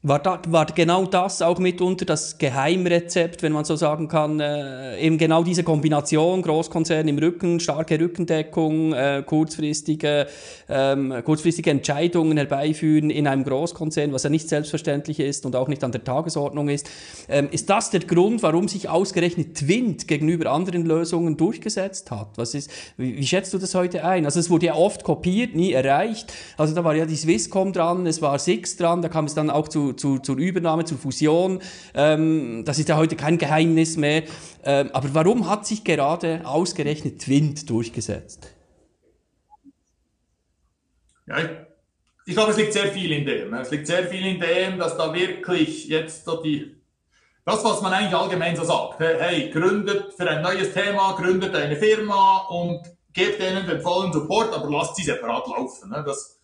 [0.03, 4.97] War, da, war genau das auch mitunter das Geheimrezept, wenn man so sagen kann, äh,
[5.01, 10.29] eben genau diese Kombination, Großkonzern im Rücken, starke Rückendeckung, äh, kurzfristige,
[10.69, 15.83] ähm, kurzfristige Entscheidungen herbeiführen in einem Großkonzern, was ja nicht selbstverständlich ist und auch nicht
[15.83, 16.89] an der Tagesordnung ist.
[17.29, 22.29] Ähm, ist das der Grund, warum sich ausgerechnet Twint gegenüber anderen Lösungen durchgesetzt hat?
[22.37, 24.27] Was ist, wie, wie schätzt du das heute ein?
[24.27, 26.33] Also es wurde ja oft kopiert, nie erreicht.
[26.57, 29.51] Also da war ja die Swisscom dran, es war Six dran, da kam es dann
[29.51, 31.61] auch zu zu, zur Übernahme, zur Fusion.
[31.95, 34.25] Ähm, das ist ja heute kein Geheimnis mehr.
[34.65, 38.55] Ähm, aber warum hat sich gerade ausgerechnet Twint durchgesetzt?
[41.27, 41.49] Ja, ich,
[42.27, 43.55] ich glaube, es liegt sehr viel in dem.
[43.55, 46.77] Es liegt sehr viel in dem, dass da wirklich jetzt so die,
[47.45, 51.77] das, was man eigentlich allgemein so sagt, hey, gründet für ein neues Thema, gründet eine
[51.77, 55.91] Firma und gebt denen den vollen Support, aber lasst sie separat laufen.
[56.05, 56.38] Das,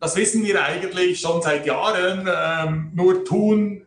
[0.00, 3.86] das wissen wir eigentlich schon seit Jahren, ähm, nur tun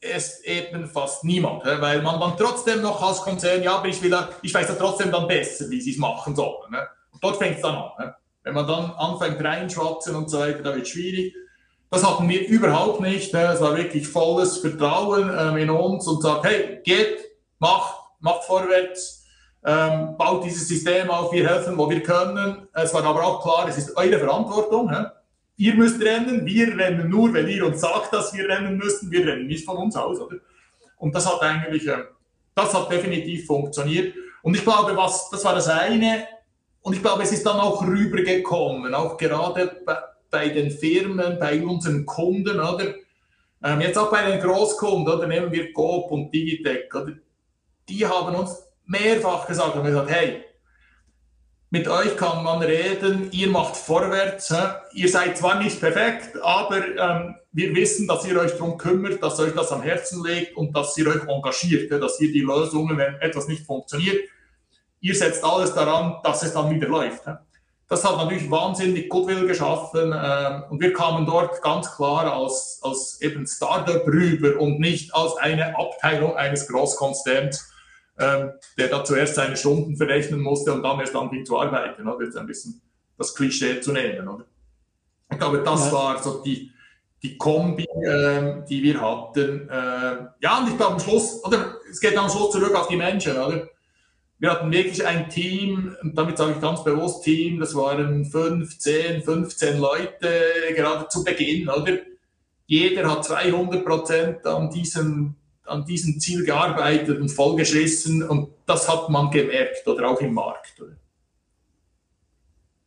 [0.00, 4.16] es eben fast niemand, weil man dann trotzdem noch als Konzern, ja, aber ich, will,
[4.42, 6.70] ich weiß ja trotzdem dann besser, wie sie es machen sollen.
[6.70, 6.86] Ne?
[7.12, 7.90] Und dort fängt es dann an.
[7.98, 8.14] Ne?
[8.42, 11.34] Wenn man dann anfängt reinschwatzen und so weiter, da wird es schwierig.
[11.90, 13.32] Das hatten wir überhaupt nicht.
[13.32, 13.52] Ne?
[13.52, 17.24] Es war wirklich volles Vertrauen ähm, in uns und sagt, hey, geht,
[17.58, 19.15] macht, macht vorwärts,
[19.66, 22.68] ähm, baut dieses System auf, wir helfen, wo wir können.
[22.72, 24.88] Es war aber auch klar, es ist eure Verantwortung.
[24.94, 25.06] Hä?
[25.56, 29.10] Ihr müsst rennen, wir rennen nur, wenn ihr uns sagt, dass wir rennen müssen.
[29.10, 30.20] Wir rennen nicht von uns aus.
[30.20, 30.36] Oder?
[30.98, 32.04] Und das hat eigentlich, äh,
[32.54, 34.14] das hat definitiv funktioniert.
[34.42, 36.28] Und ich glaube, was, das war das eine.
[36.82, 39.96] Und ich glaube, es ist dann auch rübergekommen, auch gerade bei,
[40.30, 42.94] bei den Firmen, bei unseren Kunden, oder?
[43.64, 47.14] Ähm, jetzt auch bei den Großkunden, oder nehmen wir Coop und Digitec, oder?
[47.88, 50.44] Die haben uns mehrfach gesagt und gesagt, hey,
[51.70, 54.54] mit euch kann man reden, ihr macht vorwärts,
[54.94, 59.40] ihr seid zwar nicht perfekt, aber ähm, wir wissen, dass ihr euch darum kümmert, dass
[59.40, 63.16] euch das am Herzen legt und dass ihr euch engagiert, dass ihr die Lösungen, wenn
[63.16, 64.16] etwas nicht funktioniert,
[65.00, 67.24] ihr setzt alles daran, dass es dann wieder läuft.
[67.88, 73.20] Das hat natürlich wahnsinnig Goodwill geschaffen ähm, und wir kamen dort ganz klar als, als
[73.20, 77.72] eben Startup rüber und nicht als eine Abteilung eines Großkonzerns
[78.18, 82.08] ähm, der da zuerst seine Stunden verrechnen musste und dann erst anfing zu arbeiten.
[82.08, 82.24] Oder?
[82.24, 82.80] Jetzt ein bisschen
[83.18, 84.26] das Klischee zu nehmen.
[84.26, 84.44] Oder?
[85.30, 85.92] Ich glaube, das ja.
[85.92, 86.70] war so die,
[87.22, 89.68] die Kombi, äh, die wir hatten.
[89.68, 92.96] Äh, ja, und ich glaube am Schluss, oder es geht am Schluss zurück auf die
[92.96, 93.68] Menschen, oder?
[94.38, 99.22] Wir hatten wirklich ein Team, und damit sage ich ganz bewusst Team, das waren 15,
[99.22, 100.30] 15 Leute,
[100.74, 101.98] gerade zu Beginn, oder?
[102.66, 109.08] Jeder hat 200 Prozent an diesem an diesem Ziel gearbeitet und vollgeschissen und das hat
[109.08, 110.82] man gemerkt oder auch im Markt.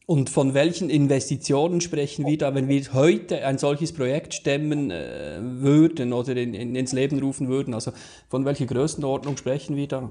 [0.09, 5.37] Und von welchen Investitionen sprechen wir da, wenn wir heute ein solches Projekt stemmen äh,
[5.39, 7.75] würden oder in, in, ins Leben rufen würden?
[7.75, 7.91] Also
[8.27, 10.09] von welcher Größenordnung sprechen wir da?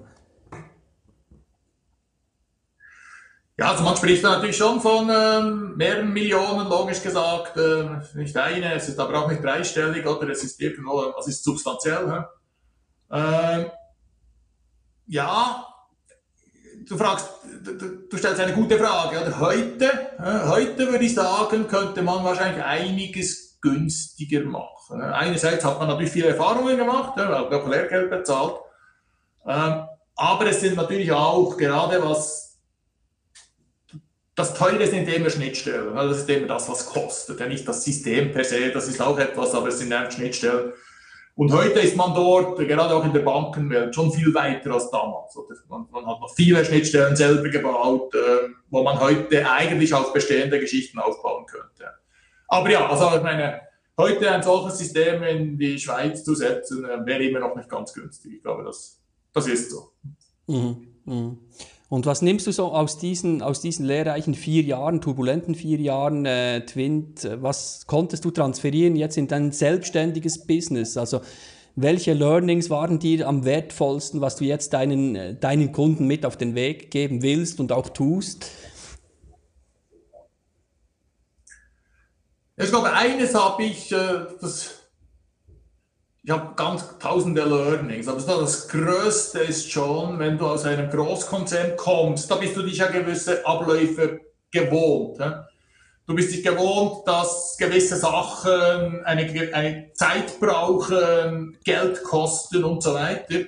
[3.58, 7.56] Ja, also man spricht da natürlich schon von ähm, mehreren Millionen, logisch gesagt.
[7.56, 11.42] Äh, nicht eine, es ist aber auch nicht dreistellig oder es ist irgendwo, es ist
[11.42, 12.08] substanziell.
[12.08, 12.24] Hä?
[13.10, 13.70] Ähm,
[15.06, 15.66] ja,
[16.86, 17.28] du fragst,
[17.64, 17.74] du,
[18.08, 19.20] du, stellst eine gute Frage.
[19.20, 19.40] Oder?
[19.40, 19.84] Heute,
[20.18, 25.00] äh, heute würde ich sagen, könnte man wahrscheinlich einiges günstiger machen.
[25.00, 28.56] Einerseits hat man natürlich viele Erfahrungen gemacht, hat auch Lehrgeld bezahlt.
[29.46, 32.48] Ähm, aber es sind natürlich auch gerade was
[34.38, 35.96] das Teure sind immer Schnittstellen.
[35.96, 37.40] Das ist immer das, was kostet.
[37.40, 40.72] Ja, nicht das System per se, das ist auch etwas, aber es sind einfach Schnittstellen.
[41.38, 45.38] Und heute ist man dort, gerade auch in der Bankenwelt, schon viel weiter als damals.
[45.68, 50.58] Man, man, hat noch viele Schnittstellen selber gebaut, äh, wo man heute eigentlich auf bestehende
[50.58, 51.92] Geschichten aufbauen könnte.
[52.48, 53.60] Aber ja, also ich meine,
[53.96, 57.92] heute ein solches System in die Schweiz zu setzen, äh, wäre immer noch nicht ganz
[57.92, 58.32] günstig.
[58.34, 59.00] Ich glaube, das,
[59.32, 59.92] das ist so.
[60.48, 60.88] Mhm.
[61.04, 61.38] Mhm.
[61.88, 66.26] Und was nimmst du so aus diesen, aus diesen lehrreichen vier Jahren, turbulenten vier Jahren
[66.26, 70.98] äh, Twint, was konntest du transferieren jetzt in dein selbstständiges Business?
[70.98, 71.22] Also
[71.76, 76.36] welche Learnings waren dir am wertvollsten, was du jetzt deinen, äh, deinen Kunden mit auf
[76.36, 78.50] den Weg geben willst und auch tust?
[82.56, 84.77] Ich glaube, eines habe ich, äh, das
[86.28, 91.74] ich habe ganz tausende Learnings, aber das Größte ist schon, wenn du aus einem Großkonzern
[91.78, 95.18] kommst, da bist du dich ja gewisse Abläufe gewohnt.
[96.06, 102.92] Du bist dich gewohnt, dass gewisse Sachen eine, eine Zeit brauchen, Geld kosten und so
[102.92, 103.46] weiter.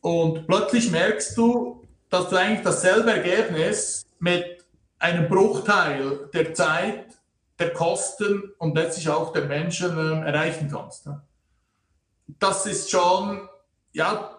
[0.00, 4.64] Und plötzlich merkst du, dass du eigentlich dasselbe Ergebnis mit
[5.00, 7.06] einem Bruchteil der Zeit,
[7.58, 11.08] der Kosten und letztlich auch der Menschen äh, erreichen kannst
[12.38, 13.48] das ist schon,
[13.92, 14.38] ja,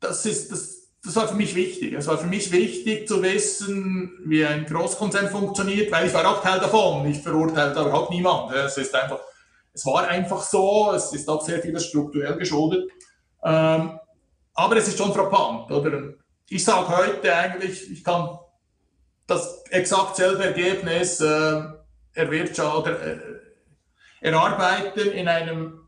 [0.00, 1.92] das ist, das, das war für mich wichtig.
[1.92, 6.42] Es war für mich wichtig zu wissen, wie ein Großkonzern funktioniert, weil ich war auch
[6.42, 7.06] Teil davon.
[7.06, 8.54] Ich verurteile überhaupt niemand.
[8.54, 9.20] Es ist einfach,
[9.72, 10.92] es war einfach so.
[10.92, 12.90] Es ist auch sehr vieles strukturell geschuldet.
[13.42, 13.98] Ähm,
[14.54, 16.14] aber es ist schon frappant, oder?
[16.48, 18.38] Ich sage heute eigentlich, ich kann
[19.26, 21.62] das exakt selbe Ergebnis äh,
[22.12, 23.18] erwirtschaften, äh,
[24.20, 25.83] erarbeiten in einem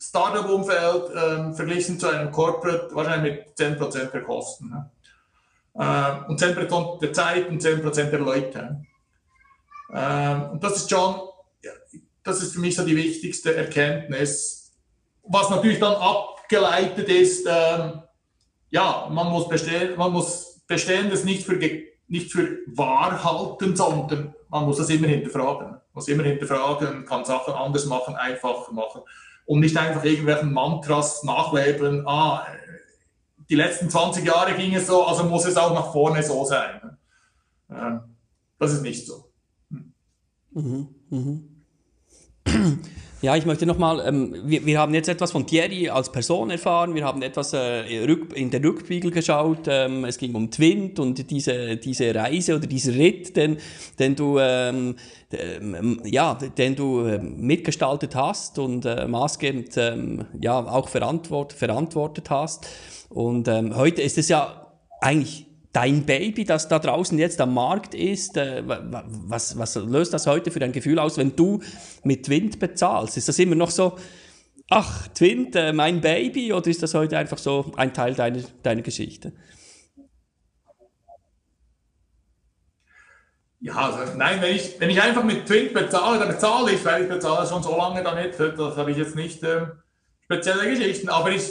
[0.00, 4.70] Startup-Umfeld ähm, verglichen zu einem Corporate wahrscheinlich mit 10% der Kosten.
[4.70, 4.90] Ne?
[5.74, 8.82] Äh, und 10% der Zeit und 10% der Leute.
[9.92, 11.16] Ähm, und das ist schon,
[11.62, 11.72] ja,
[12.22, 14.72] das ist für mich so die wichtigste Erkenntnis.
[15.22, 18.02] Was natürlich dann abgeleitet ist, ähm,
[18.70, 21.58] ja, man muss, bestehen, man muss Bestehendes nicht für,
[22.08, 25.72] nicht für wahr halten, sondern man muss das immer hinterfragen.
[25.72, 29.02] Man muss immer hinterfragen, kann Sachen anders machen, einfacher machen
[29.50, 32.46] und nicht einfach irgendwelchen Mantras nachleben, ah,
[33.48, 36.96] die letzten 20 Jahre ging es so, also muss es auch nach vorne so sein.
[37.68, 38.00] Ähm,
[38.60, 39.28] das ist nicht so.
[39.70, 39.92] Hm.
[40.52, 41.64] Mhm, mhm.
[43.22, 46.94] Ja, ich möchte nochmal, ähm, wir, wir haben jetzt etwas von Thierry als Person erfahren,
[46.94, 51.76] wir haben etwas äh, in der Rückspiegel geschaut, ähm, es ging um Twint und diese,
[51.76, 53.58] diese Reise oder dieser Ritt, den,
[53.98, 54.96] den du, ähm,
[55.32, 62.30] ähm ja, den du äh, mitgestaltet hast und äh, maßgebend ähm, ja, auch verantwort, verantwortet
[62.30, 62.66] hast.
[63.10, 67.94] Und ähm, heute ist es ja eigentlich dein Baby, das da draußen jetzt am Markt
[67.94, 71.60] ist, äh, was, was löst das heute für ein Gefühl aus, wenn du
[72.02, 73.16] mit Twint bezahlst?
[73.16, 73.96] Ist das immer noch so,
[74.68, 78.82] ach, Twint, äh, mein Baby, oder ist das heute einfach so ein Teil deiner, deiner
[78.82, 79.32] Geschichte?
[83.62, 87.02] Ja, also nein, wenn ich, wenn ich einfach mit Twint bezahle, dann bezahle ich, weil
[87.02, 89.66] ich bezahle schon so lange damit, das habe ich jetzt nicht äh,
[90.24, 91.44] spezielle Geschichten, aber ich,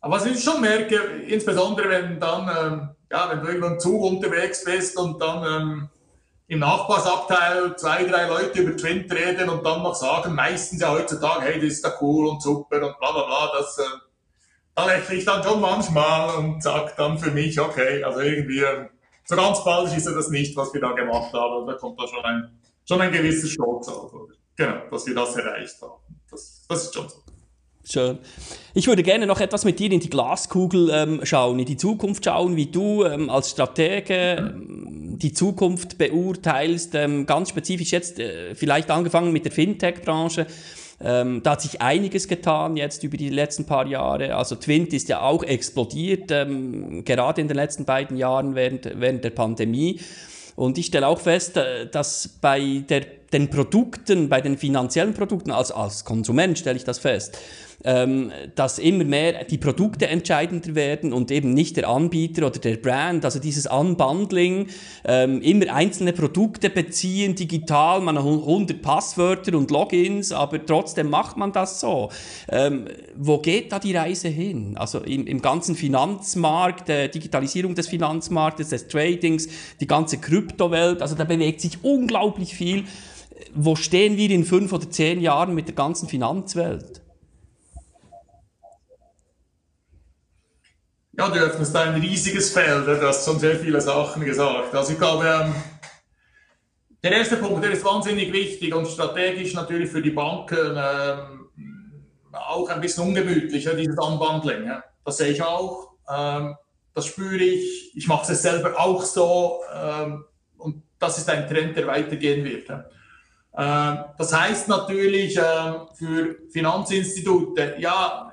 [0.00, 4.02] aber was ich schon merke, insbesondere wenn dann ähm, ja, wenn du irgendwo im Zug
[4.02, 5.88] unterwegs bist und dann ähm,
[6.48, 11.42] im Nachbarsabteil zwei, drei Leute über Twint reden und dann noch sagen, meistens ja heutzutage,
[11.42, 13.82] hey, das ist da cool und super und bla bla bla, das, äh,
[14.74, 18.88] da lächle ich dann schon manchmal und sage dann für mich, okay, also irgendwie, äh,
[19.24, 22.08] so ganz falsch ist ja das nicht, was wir da gemacht haben, da kommt da
[22.08, 24.12] schon ein, schon ein gewisser Stolz auf,
[24.56, 26.00] genau, dass wir das erreicht haben.
[26.30, 27.21] Das, das ist schon so.
[27.84, 28.18] Schön.
[28.74, 32.24] Ich würde gerne noch etwas mit dir in die Glaskugel ähm, schauen, in die Zukunft
[32.24, 38.54] schauen, wie du ähm, als Stratege ähm, die Zukunft beurteilst, ähm, ganz spezifisch jetzt äh,
[38.54, 40.46] vielleicht angefangen mit der Fintech-Branche.
[41.00, 44.36] Ähm, da hat sich einiges getan jetzt über die letzten paar Jahre.
[44.36, 49.24] Also Twint ist ja auch explodiert, ähm, gerade in den letzten beiden Jahren während, während
[49.24, 49.98] der Pandemie.
[50.54, 53.00] Und ich stelle auch fest, äh, dass bei der,
[53.32, 57.38] den Produkten, bei den finanziellen Produkten, als, als Konsument stelle ich das fest,
[57.84, 62.76] ähm, dass immer mehr die Produkte entscheidender werden und eben nicht der Anbieter oder der
[62.76, 64.68] Brand, also dieses Unbundling,
[65.04, 71.36] ähm, immer einzelne Produkte beziehen, digital, man hat 100 Passwörter und Logins, aber trotzdem macht
[71.36, 72.10] man das so.
[72.48, 74.76] Ähm, wo geht da die Reise hin?
[74.76, 79.48] Also im, im ganzen Finanzmarkt, der Digitalisierung des Finanzmarktes, des Tradings,
[79.80, 82.84] die ganze Kryptowelt, also da bewegt sich unglaublich viel.
[83.54, 87.01] Wo stehen wir in fünf oder zehn Jahren mit der ganzen Finanzwelt?
[91.14, 94.74] Ja, du öffnest ein riesiges Feld, du hast schon sehr viele Sachen gesagt.
[94.74, 95.54] Also ich glaube, ähm,
[97.02, 101.50] der erste Punkt, der ist wahnsinnig wichtig und strategisch natürlich für die Banken ähm,
[102.32, 104.70] auch ein bisschen ungemütlich, dieses Unbundling.
[105.04, 106.56] Das sehe ich auch, ähm,
[106.94, 109.60] das spüre ich, ich mache es selber auch so
[110.56, 112.70] und das ist ein Trend, der weitergehen wird.
[113.52, 118.31] Das heißt natürlich für Finanzinstitute, ja,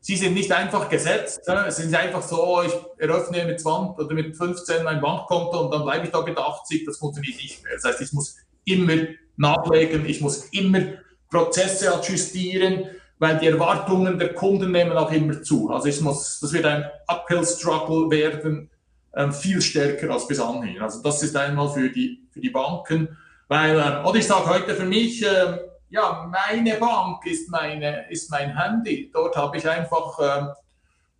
[0.00, 1.42] sie sind nicht einfach gesetzt.
[1.46, 5.84] Es sind einfach so, ich eröffne mit 20 oder mit 15 mein Bankkonto und dann
[5.84, 6.84] bleibe ich da mit 80.
[6.86, 7.74] Das funktioniert nicht mehr.
[7.74, 8.96] Das heißt, ich muss immer
[9.36, 10.80] nachlegen, ich muss immer
[11.30, 12.86] Prozesse adjustieren,
[13.18, 15.70] weil die Erwartungen der Kunden nehmen auch immer zu.
[15.70, 18.70] Also ich muss, das wird ein Uphill Struggle werden,
[19.14, 20.80] ähm, viel stärker als bis anhin.
[20.80, 23.16] Also das ist einmal für die, für die Banken,
[23.48, 25.58] weil, ähm, oder ich sage heute für mich, ähm,
[25.90, 29.10] ja, meine Bank ist, meine, ist mein Handy.
[29.12, 30.48] Dort habe ich einfach ähm,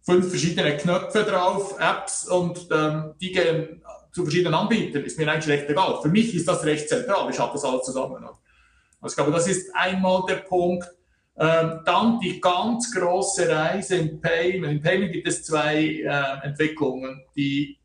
[0.03, 5.05] fünf verschiedene Knöpfe drauf, Apps und ähm, die gehen zu verschiedenen Anbietern.
[5.05, 5.99] Ist mir eigentlich recht egal.
[6.01, 7.29] Für mich ist das recht zentral.
[7.31, 8.25] Ich habe das alles zusammen.
[8.25, 10.89] Also ich glaube, das ist einmal der Punkt.
[11.37, 14.73] Ähm, dann die ganz große Reise im Payment.
[14.73, 17.79] Im Payment gibt es zwei äh, Entwicklungen, die,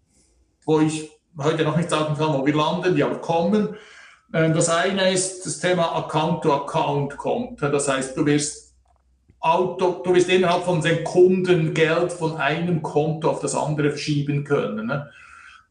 [0.65, 3.76] wo ich heute noch nicht sagen kann, wo wir landen, die aber kommen.
[4.36, 7.69] Ähm, das eine ist das Thema Account-to-Account-Konto.
[7.69, 8.76] Das heißt, du wirst,
[9.39, 14.88] Auto, du wirst innerhalb von Sekunden Geld von einem Konto auf das andere verschieben können.
[14.88, 15.10] Ne?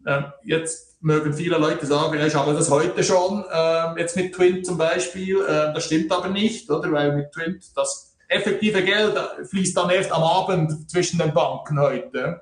[0.07, 4.64] Ähm, jetzt mögen viele Leute sagen, ich habe das heute schon, äh, jetzt mit Twint
[4.64, 5.42] zum Beispiel.
[5.42, 6.90] Äh, das stimmt aber nicht, oder?
[6.90, 9.14] Weil mit Twint das effektive Geld
[9.50, 12.40] fließt dann erst am Abend zwischen den Banken heute.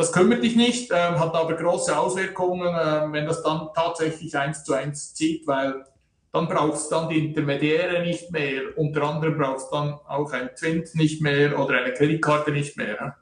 [0.00, 4.64] Das kümmert dich nicht, ähm, hat aber große Auswirkungen, ähm, wenn das dann tatsächlich eins
[4.64, 5.84] zu eins zieht, weil
[6.32, 8.62] dann brauchst du dann die Intermediäre nicht mehr.
[8.76, 13.18] Unter anderem brauchst du dann auch ein Twint nicht mehr oder eine Kreditkarte nicht mehr.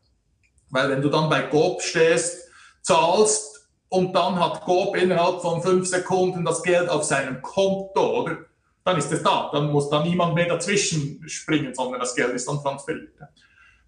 [0.70, 2.48] Weil wenn du dann bei GoP stehst,
[2.82, 8.36] zahlst und dann hat GoP innerhalb von fünf Sekunden das Geld auf seinem Konto, oder?
[8.84, 9.50] Dann ist es da.
[9.52, 13.18] Dann muss da niemand mehr dazwischen springen, sondern das Geld ist dann transferiert.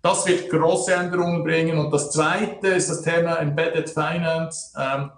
[0.02, 1.78] Das wird große Änderungen bringen.
[1.78, 4.72] Und das Zweite ist das Thema Embedded Finance.
[4.78, 5.10] Ähm,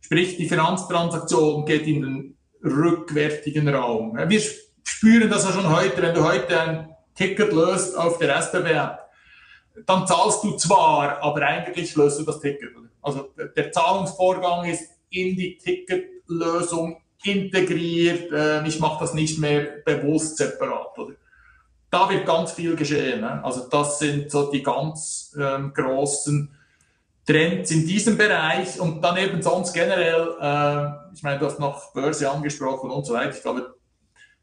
[0.00, 4.18] sprich, die Finanztransaktion geht in den rückwärtigen Raum.
[4.28, 4.42] Wir
[4.82, 8.98] spüren das ja schon heute, wenn du heute ein Ticket löst auf der SBB-App,
[9.86, 12.70] dann zahlst du zwar, aber eigentlich löst du das Ticket.
[13.02, 18.32] Also der Zahlungsvorgang ist in die Ticketlösung integriert.
[18.32, 20.98] Äh, ich mache das nicht mehr bewusst separat.
[20.98, 21.14] Oder?
[21.94, 23.20] Da wird ganz viel geschehen.
[23.20, 23.42] Ne?
[23.44, 26.52] Also das sind so die ganz ähm, großen
[27.24, 31.92] Trends in diesem Bereich und dann eben sonst generell, äh, ich meine, du hast noch
[31.92, 33.30] Börse angesprochen und so weiter.
[33.30, 33.76] Ich glaube,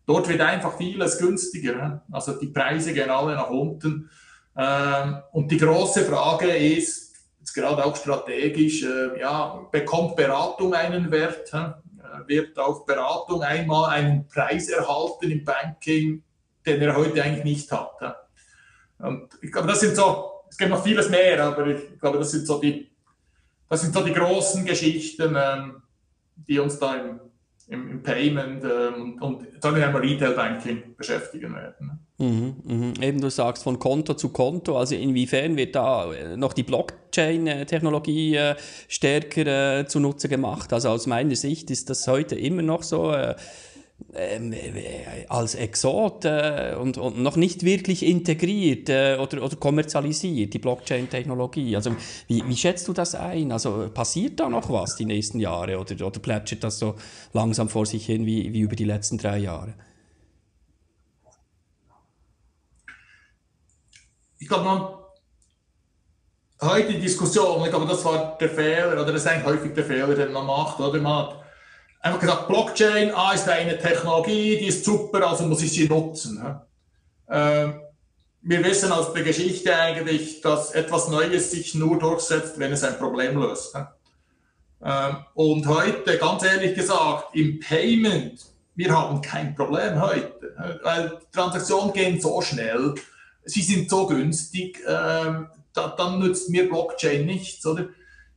[0.06, 1.76] dort wird einfach vieles günstiger.
[1.76, 2.02] Ne?
[2.10, 4.10] Also die Preise gehen alle nach unten.
[4.58, 11.12] Ähm, und die große Frage ist, jetzt gerade auch strategisch, äh, ja, bekommt Beratung einen
[11.12, 11.54] Wert?
[11.54, 16.24] Äh, wird auch Beratung einmal einen Preis erhalten im Banking?
[16.66, 18.28] Den er heute eigentlich nicht hat.
[19.00, 22.32] Und ich glaube, das sind so, es gibt noch vieles mehr, aber ich glaube, das
[22.32, 22.92] sind so die,
[23.70, 25.82] das sind so die großen Geschichten, ähm,
[26.36, 27.20] die uns da im,
[27.68, 32.00] im, im Payment ähm, und sagen wir einmal Retail Banking beschäftigen werden.
[32.18, 32.94] Mhm, mhm.
[33.02, 38.36] Eben du sagst von Konto zu Konto, also inwiefern wird da äh, noch die Blockchain-Technologie
[38.36, 38.56] äh,
[38.88, 40.72] stärker äh, zunutze gemacht?
[40.74, 43.12] Also aus meiner Sicht ist das heute immer noch so.
[43.12, 43.36] Äh,
[44.14, 50.54] ähm, äh, als Exot äh, und, und, noch nicht wirklich integriert äh, oder, oder kommerzialisiert,
[50.54, 51.76] die Blockchain-Technologie.
[51.76, 51.96] Also
[52.28, 53.52] wie, wie, schätzt du das ein?
[53.52, 56.96] Also passiert da noch was die nächsten Jahre oder, oder plätschert das so
[57.34, 59.74] langsam vor sich hin wie, wie über die letzten drei Jahre?
[64.40, 64.88] Ich glaube, man
[66.62, 70.14] heute Diskussion, ich glaube, das war der Fehler, oder das ist eigentlich häufig der Fehler,
[70.14, 71.41] den man macht, oder man hat
[72.02, 76.44] einfach gesagt, Blockchain ah, ist eine Technologie, die ist super, also muss ich sie nutzen.
[77.30, 77.82] Ähm,
[78.42, 82.98] wir wissen aus der Geschichte eigentlich, dass etwas Neues sich nur durchsetzt, wenn es ein
[82.98, 83.76] Problem löst.
[84.84, 91.94] Ähm, und heute, ganz ehrlich gesagt, im Payment, wir haben kein Problem heute, weil Transaktionen
[91.94, 92.96] gehen so schnell,
[93.44, 97.90] sie sind so günstig, ähm, dann nützt mir Blockchain nichts, oder?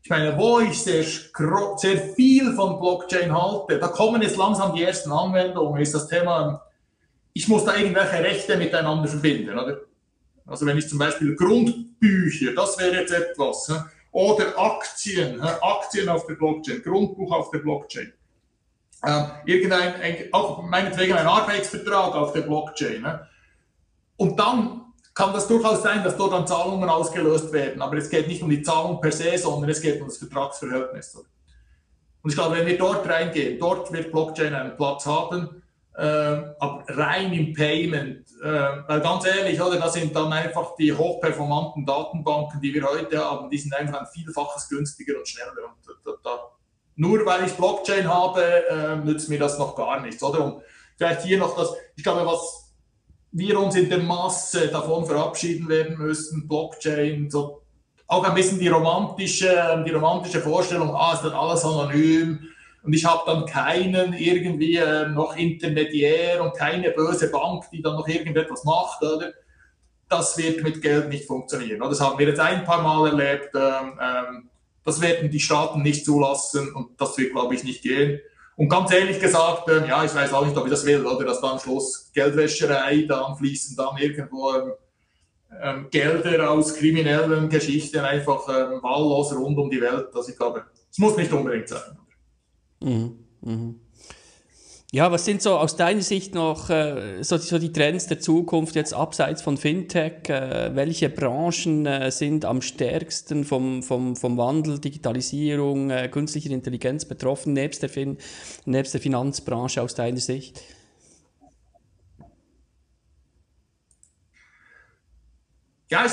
[0.04, 4.82] Ich meine, wo ich sehr, sehr viel von Blockchain halte, da kommen jetzt langsam die
[4.82, 6.62] ersten Anwendungen, ist das Thema,
[7.32, 9.80] ich muss da irgendwelche Rechte miteinander verbinden, oder?
[10.46, 13.72] Also wenn ich zum Beispiel Grundbücher, das wäre jetzt etwas,
[14.12, 18.12] oder Aktien, Aktien auf der Blockchain, Grundbuch auf der Blockchain.
[19.06, 19.94] Ähm, irgendein,
[20.32, 23.20] auch meinetwegen ein Arbeitsvertrag auf der Blockchain.
[24.18, 24.83] Und dann
[25.14, 27.80] kann das durchaus sein, dass dort dann Zahlungen ausgelöst werden.
[27.80, 31.14] Aber es geht nicht um die Zahlung per se, sondern es geht um das Vertragsverhältnis.
[31.14, 35.62] Und ich glaube, wenn wir dort reingehen, dort wird Blockchain einen Platz haben,
[35.96, 40.92] äh, aber rein im Payment, äh, weil ganz ehrlich, oder, das sind dann einfach die
[40.92, 45.68] hochperformanten Datenbanken, die wir heute haben, die sind einfach ein Vielfaches günstiger und schneller.
[45.68, 46.50] Und da, da,
[46.96, 50.44] nur weil ich Blockchain habe, äh, nützt mir das noch gar nichts, oder?
[50.44, 50.62] Und
[50.96, 52.63] vielleicht hier noch das, ich glaube, was
[53.34, 57.62] wir uns in der Masse davon verabschieden werden müssen, Blockchain, so
[58.06, 62.38] auch ein bisschen die romantische, die romantische Vorstellung, ah, ist dann alles anonym
[62.84, 67.96] und ich habe dann keinen irgendwie äh, noch Intermediär und keine böse Bank, die dann
[67.96, 69.32] noch irgendetwas macht, oder?
[70.08, 71.80] Das wird mit Geld nicht funktionieren.
[71.80, 73.50] Das haben wir jetzt ein paar Mal erlebt.
[73.54, 74.50] Ähm, ähm,
[74.84, 78.20] das werden die Staaten nicht zulassen und das wird, glaube ich, nicht gehen.
[78.56, 81.24] Und ganz ehrlich gesagt, ähm, ja, ich weiß auch nicht, ob ich das will, oder
[81.24, 84.72] dass dann am Schluss Geldwäscherei, dann fließen dann irgendwo ähm,
[85.60, 90.08] ähm, Gelder aus kriminellen Geschichten einfach ähm, wahllos rund um die Welt.
[90.14, 91.98] Also ich glaube, es muss nicht unbedingt sein.
[92.80, 93.18] Mhm.
[93.40, 93.80] Mhm.
[94.94, 98.76] Ja, was sind so aus deiner Sicht noch äh, so, so, die Trends der Zukunft
[98.76, 100.28] jetzt abseits von Fintech?
[100.28, 107.06] Äh, welche Branchen äh, sind am stärksten vom, vom, vom Wandel, Digitalisierung, äh, künstlicher Intelligenz
[107.06, 108.18] betroffen, nebst der, fin
[108.66, 110.62] nebst der Finanzbranche aus deiner Sicht?
[115.90, 116.06] Ja,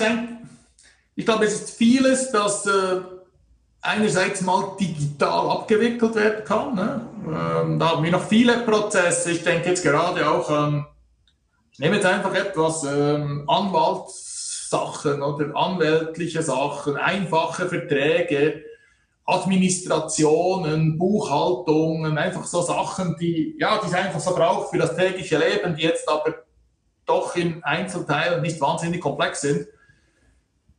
[1.16, 3.02] ich glaube, es ist vieles, das äh,
[3.82, 6.76] einerseits mal digital abgewickelt werden kann.
[6.76, 7.08] Ne?
[7.26, 9.32] Ähm, da haben wir noch viele Prozesse.
[9.32, 10.86] Ich denke jetzt gerade auch an,
[11.72, 18.64] ich nehme jetzt einfach etwas, ähm, Anwaltssachen oder anwältliche Sachen, einfache Verträge,
[19.26, 25.38] Administrationen, Buchhaltungen, einfach so Sachen, die, ja, die es einfach so braucht für das tägliche
[25.38, 26.36] Leben, die jetzt aber
[27.06, 29.68] doch in Einzelteilen nicht wahnsinnig komplex sind.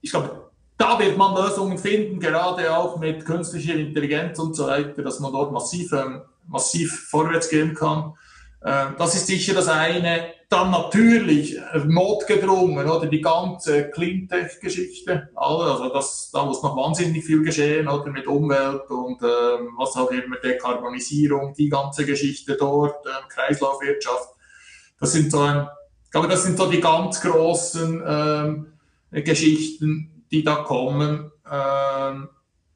[0.01, 0.42] Ich glaube,
[0.83, 5.31] da wird man Lösungen finden, gerade auch mit künstlicher Intelligenz und so weiter, dass man
[5.31, 8.15] dort massiv, ähm, massiv vorwärts gehen kann.
[8.63, 10.33] Äh, das ist sicher das eine.
[10.49, 15.29] Dann natürlich äh, notgedrungen oder die ganze Cleantech-Geschichte.
[15.37, 20.11] Also das, da muss noch wahnsinnig viel geschehen oder mit Umwelt und ähm, was auch
[20.11, 24.31] immer Dekarbonisierung, die ganze Geschichte dort, ähm, Kreislaufwirtschaft.
[24.99, 25.69] Das sind so ein,
[26.07, 28.67] ich glaube, das sind so die ganz großen ähm,
[29.13, 31.31] Geschichten die da kommen.
[31.51, 32.29] Ähm,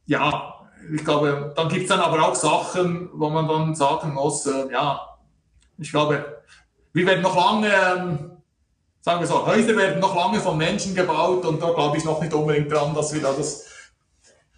[0.07, 4.47] ja, ich glaube, dann gibt es dann aber auch Sachen, wo man dann sagen muss,
[4.47, 5.01] äh, ja,
[5.79, 6.43] ich glaube,
[6.93, 8.31] wir werden noch lange, ähm,
[9.01, 12.21] sagen wir so, Häuser werden noch lange von Menschen gebaut und da glaube ich noch
[12.21, 13.67] nicht unbedingt dran, dass wir da das,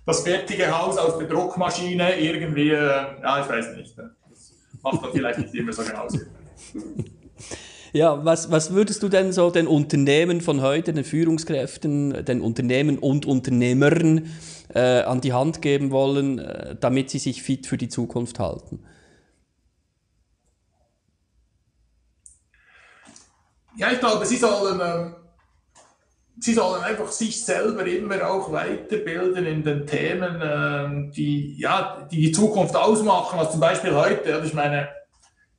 [0.04, 5.12] das fertige Haus aus der Druckmaschine irgendwie, äh, ja, ich weiß nicht, das macht dann
[5.12, 6.28] vielleicht nicht immer so genau Sinn.
[7.92, 12.98] Ja, was, was würdest du denn so den Unternehmen von heute, den Führungskräften, den Unternehmen
[12.98, 14.30] und Unternehmern
[14.74, 18.84] äh, an die Hand geben wollen, äh, damit sie sich fit für die Zukunft halten?
[23.76, 25.14] Ja, ich glaube, sie sollen, ähm,
[26.38, 32.20] sie sollen einfach sich selber immer auch weiterbilden in den Themen, ähm, die, ja, die
[32.20, 33.38] die Zukunft ausmachen.
[33.38, 34.88] Also zum Beispiel heute, ich meine,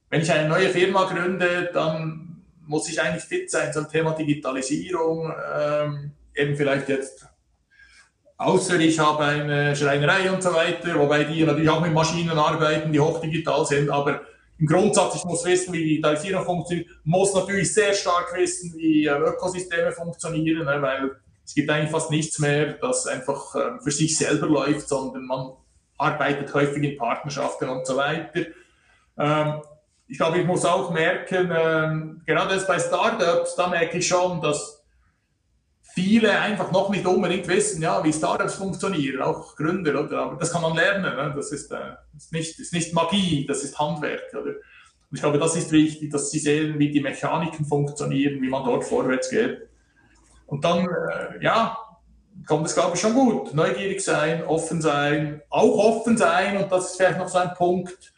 [0.09, 5.33] wenn ich eine neue Firma gründe, dann muss ich eigentlich fit sein zum Thema Digitalisierung.
[5.55, 7.27] Ähm, eben vielleicht jetzt,
[8.37, 12.91] außer ich habe eine Schreinerei und so weiter, wobei die natürlich auch mit Maschinen arbeiten,
[12.91, 14.21] die hochdigital sind, aber
[14.59, 19.17] im Grundsatz, ich muss wissen, wie Digitalisierung funktioniert, muss natürlich sehr stark wissen, wie äh,
[19.17, 21.11] Ökosysteme funktionieren, ne, weil
[21.45, 25.53] es gibt eigentlich fast nichts mehr, das einfach äh, für sich selber läuft, sondern man
[25.97, 28.41] arbeitet häufig in Partnerschaften und so weiter.
[30.09, 34.41] Ich glaube, ich muss auch merken, ähm, gerade jetzt bei Startups, da merke ich schon,
[34.41, 34.83] dass
[35.93, 40.19] viele einfach noch nicht unbedingt wissen, ja, wie Startups funktionieren, auch Gründer, oder?
[40.23, 41.15] Aber das kann man lernen.
[41.15, 41.33] Ne?
[41.35, 44.55] Das ist, äh, ist, nicht, ist nicht Magie, das ist Handwerk, oder?
[45.11, 48.63] Und ich glaube, das ist wichtig, dass sie sehen, wie die Mechaniken funktionieren, wie man
[48.63, 49.69] dort vorwärts geht.
[50.45, 51.77] Und dann, äh, ja,
[52.47, 53.53] kommt es, glaube ich, schon gut.
[53.53, 58.13] Neugierig sein, offen sein, auch offen sein, und das ist vielleicht noch so ein Punkt,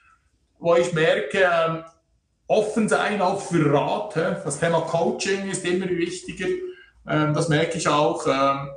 [0.62, 1.84] wo ich merke, ähm,
[2.48, 4.16] offen sein auch für Rat.
[4.16, 6.48] Das Thema Coaching ist immer wichtiger.
[7.10, 8.70] Ähm, das merke ich auch, ähm,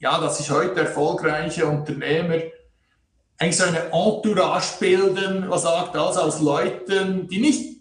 [0.00, 2.40] ja, dass sich heute erfolgreiche Unternehmer
[3.38, 7.74] eigentlich so eine Entourage bilden, was sagt das, aus Leuten, die nicht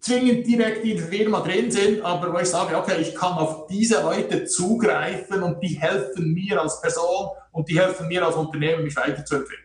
[0.00, 3.66] zwingend direkt in der Firma drin sind, aber wo ich sage, okay, ich kann auf
[3.66, 8.84] diese Leute zugreifen und die helfen mir als Person und die helfen mir als Unternehmen,
[8.84, 9.64] mich weiterzuentwickeln.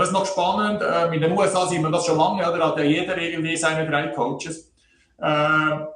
[0.00, 0.82] Das ist noch spannend.
[0.82, 3.86] Ähm, in den USA sieht man das schon lange, oder hat ja jeder irgendwie seine
[3.86, 4.72] drei Coaches.
[5.22, 5.88] Ähm,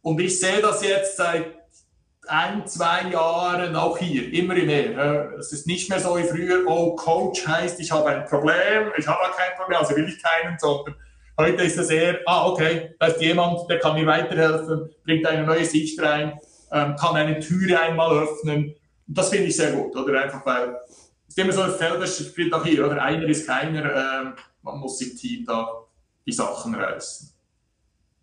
[0.00, 1.48] und ich sehe das jetzt seit
[2.28, 5.34] ein, zwei Jahren auch hier, immer mehr.
[5.38, 9.06] Es ist nicht mehr so wie früher, oh, Coach heißt, ich habe ein Problem, ich
[9.06, 10.94] habe kein Problem, also will ich keinen, sondern
[11.38, 15.44] heute ist es eher, ah, okay, da ist jemand, der kann mir weiterhelfen, bringt eine
[15.44, 16.40] neue Sicht rein,
[16.72, 18.74] ähm, kann eine Türe einmal öffnen.
[19.06, 20.74] Das finde ich sehr gut, oder einfach, weil
[21.32, 24.78] ist immer so ein Feld, das spielt auch hier, oder einer ist keiner, ähm, man
[24.78, 25.84] muss im Team da
[26.26, 27.32] die Sachen reißen.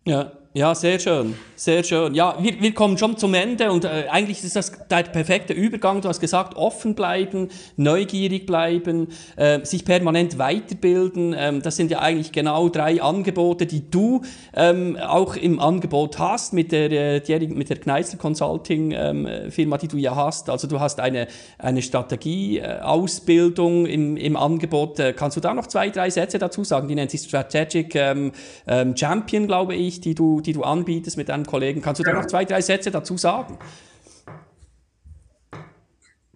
[0.06, 2.12] Ja, ja, sehr schön, sehr schön.
[2.12, 6.00] Ja, wir, wir kommen schon zum Ende und äh, eigentlich ist das der perfekte Übergang.
[6.00, 11.36] Du hast gesagt, offen bleiben, neugierig bleiben, äh, sich permanent weiterbilden.
[11.38, 14.22] Ähm, das sind ja eigentlich genau drei Angebote, die du
[14.52, 19.86] ähm, auch im Angebot hast mit der, äh, mit der Kneißl Consulting ähm, Firma, die
[19.86, 20.50] du ja hast.
[20.50, 21.28] Also du hast eine,
[21.58, 24.98] eine Strategieausbildung im, im Angebot.
[24.98, 26.88] Äh, kannst du da noch zwei, drei Sätze dazu sagen?
[26.88, 28.32] Die nennt sich Strategic ähm,
[28.66, 31.82] ähm, Champion, glaube ich, die du die du anbietest mit deinem Kollegen.
[31.82, 33.58] Kannst du da noch zwei, drei Sätze dazu sagen?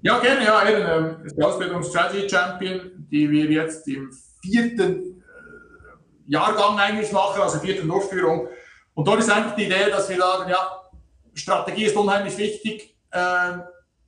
[0.05, 0.45] Ja, gerne.
[0.45, 4.11] Ja, eben, ähm, die Ausbildung Strategy Champion, die wir jetzt im
[4.43, 8.49] vierten äh, Jahrgang eigentlich machen, also vierten Durchführung.
[8.93, 10.91] Und dort ist einfach die Idee, dass wir sagen, ja,
[11.33, 12.95] Strategie ist unheimlich wichtig.
[13.13, 13.63] Ähm,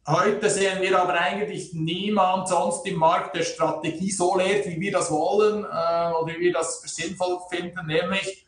[0.07, 4.93] heute sehen wir aber eigentlich niemand sonst im Markt, der Strategie so lehrt, wie wir
[4.93, 8.46] das wollen äh, oder wie wir das sinnvoll finden, nämlich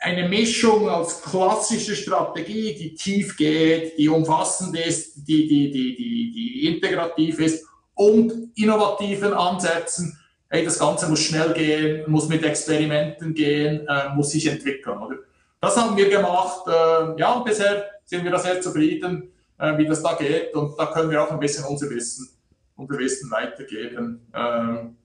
[0.00, 6.32] eine Mischung als klassische Strategie, die tief geht, die umfassend ist, die, die, die, die,
[6.32, 10.18] die integrativ ist und innovativen Ansätzen.
[10.48, 14.98] Hey, das Ganze muss schnell gehen, muss mit Experimenten gehen, äh, muss sich entwickeln.
[14.98, 15.16] Oder?
[15.60, 16.66] Das haben wir gemacht.
[16.68, 20.54] Äh, ja, und bisher sind wir da sehr zufrieden, äh, wie das da geht.
[20.54, 22.28] Und da können wir auch ein bisschen unser Wissen,
[22.76, 24.26] unser Wissen weitergeben.
[24.32, 24.96] Ähm,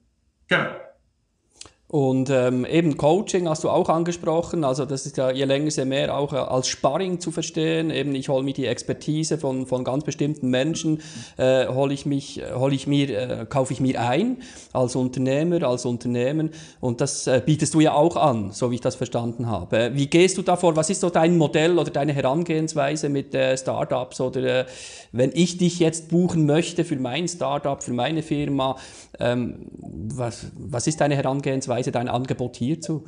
[0.46, 0.70] genau.
[1.94, 5.84] Und ähm, eben Coaching hast du auch angesprochen, also das ist ja je länger, je
[5.84, 7.90] mehr auch äh, als Sparring zu verstehen.
[7.90, 11.00] Eben ich hole mir die Expertise von, von ganz bestimmten Menschen,
[11.36, 14.38] äh, hole ich mich, hole ich mir, äh, kaufe ich mir ein
[14.72, 18.80] als Unternehmer, als Unternehmen und das äh, bietest du ja auch an, so wie ich
[18.80, 19.92] das verstanden habe.
[19.94, 20.74] Wie gehst du davor?
[20.74, 24.64] Was ist so dein Modell oder deine Herangehensweise mit äh, Startups oder äh,
[25.12, 28.74] wenn ich dich jetzt buchen möchte für mein Startup, für meine Firma,
[29.20, 33.04] ähm, was, was ist deine Herangehensweise, dein Angebot hierzu?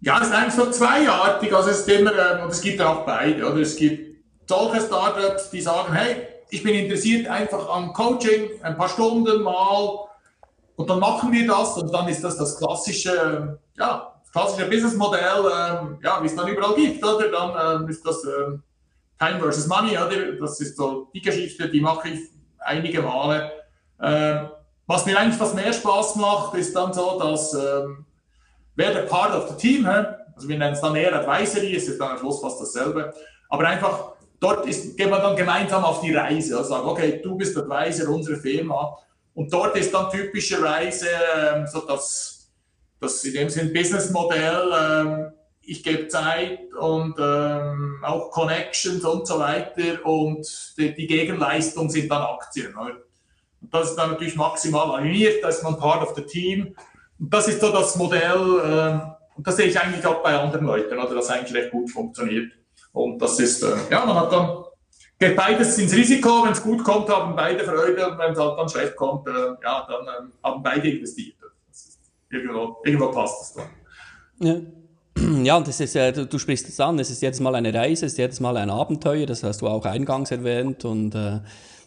[0.00, 1.54] Ja, es ist eigentlich so zweiartig.
[1.54, 3.46] Also es ist immer, ähm, und es gibt auch beide.
[3.46, 8.76] Oder es gibt solche Startups, die sagen, hey, ich bin interessiert einfach an Coaching, ein
[8.76, 10.08] paar Stunden mal,
[10.76, 15.44] und dann machen wir das und dann ist das das klassische, ja, das klassische Businessmodell,
[15.44, 17.30] ähm, ja, wie es dann überall gibt, oder?
[17.30, 18.62] Dann ähm, ist das ähm,
[19.18, 20.32] Time versus Money, oder?
[20.40, 22.20] Das ist so die Geschichte, die mache ich
[22.58, 23.52] einige Male.
[24.92, 28.04] Was mir eigentlich fast mehr Spaß macht, ist dann so, dass ähm,
[28.76, 30.04] wer der Part of the Team, hä?
[30.36, 33.10] also wir nennen es dann eher Advisory, ist dann am Schluss fast dasselbe,
[33.48, 37.34] aber einfach dort ist, geht man dann gemeinsam auf die Reise, also sagen, okay, du
[37.36, 38.98] bist Advisor unserer Firma
[39.32, 42.50] und dort ist dann typischerweise ähm, so das,
[43.00, 45.32] das in dem Sinne Businessmodell, ähm,
[45.62, 52.10] ich gebe Zeit und ähm, auch Connections und so weiter und die, die Gegenleistung sind
[52.10, 52.76] dann Aktien.
[52.76, 52.98] Oder?
[53.62, 56.74] Und das ist dann natürlich maximal animiert, da ist man Part of the Team.
[57.18, 59.00] Und das ist so das Modell, ähm,
[59.34, 62.52] und das sehe ich eigentlich auch bei anderen Leuten, oder das eigentlich recht gut funktioniert.
[62.92, 64.64] Und das ist, äh, ja, man hat dann,
[65.18, 68.58] geht beides ins Risiko, wenn es gut kommt, haben beide Freude und wenn es halt
[68.58, 69.32] dann schlecht kommt, äh,
[69.62, 71.36] ja, dann äh, haben beide investiert.
[72.30, 73.64] irgendwo, irgendwo passt das
[74.38, 74.46] dann.
[74.46, 74.60] Ja.
[75.44, 77.72] Ja, und das ist, äh, du, du, sprichst es an, es ist jedes Mal eine
[77.72, 80.84] Reise, es ist jedes Mal ein Abenteuer, das hast du auch eingangs erwähnt.
[80.86, 81.40] Und äh,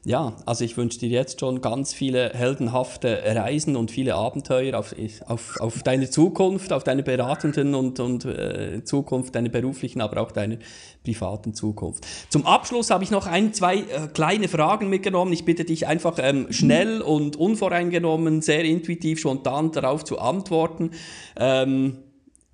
[0.05, 4.93] ja, also ich wünsche dir jetzt schon ganz viele heldenhafte Reisen und viele Abenteuer auf,
[5.25, 10.31] auf, auf deine Zukunft, auf deine beratenden und, und äh, Zukunft, deine beruflichen, aber auch
[10.31, 10.59] deine
[11.03, 12.05] privaten Zukunft.
[12.29, 15.33] Zum Abschluss habe ich noch ein, zwei äh, kleine Fragen mitgenommen.
[15.33, 20.91] Ich bitte dich einfach ähm, schnell und unvoreingenommen, sehr intuitiv, spontan darauf zu antworten.
[21.35, 22.03] Ähm,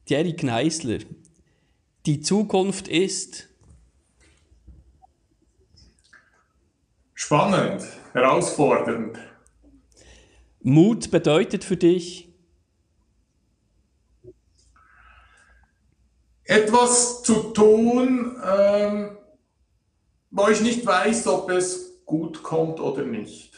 [0.05, 0.99] Thierry Kneißler,
[2.05, 3.50] die Zukunft ist
[7.21, 9.17] spannend, herausfordernd.
[10.63, 12.33] Mut bedeutet für dich
[16.43, 19.17] etwas zu tun, ähm,
[20.31, 23.53] wo ich nicht weiß, ob es gut kommt oder nicht.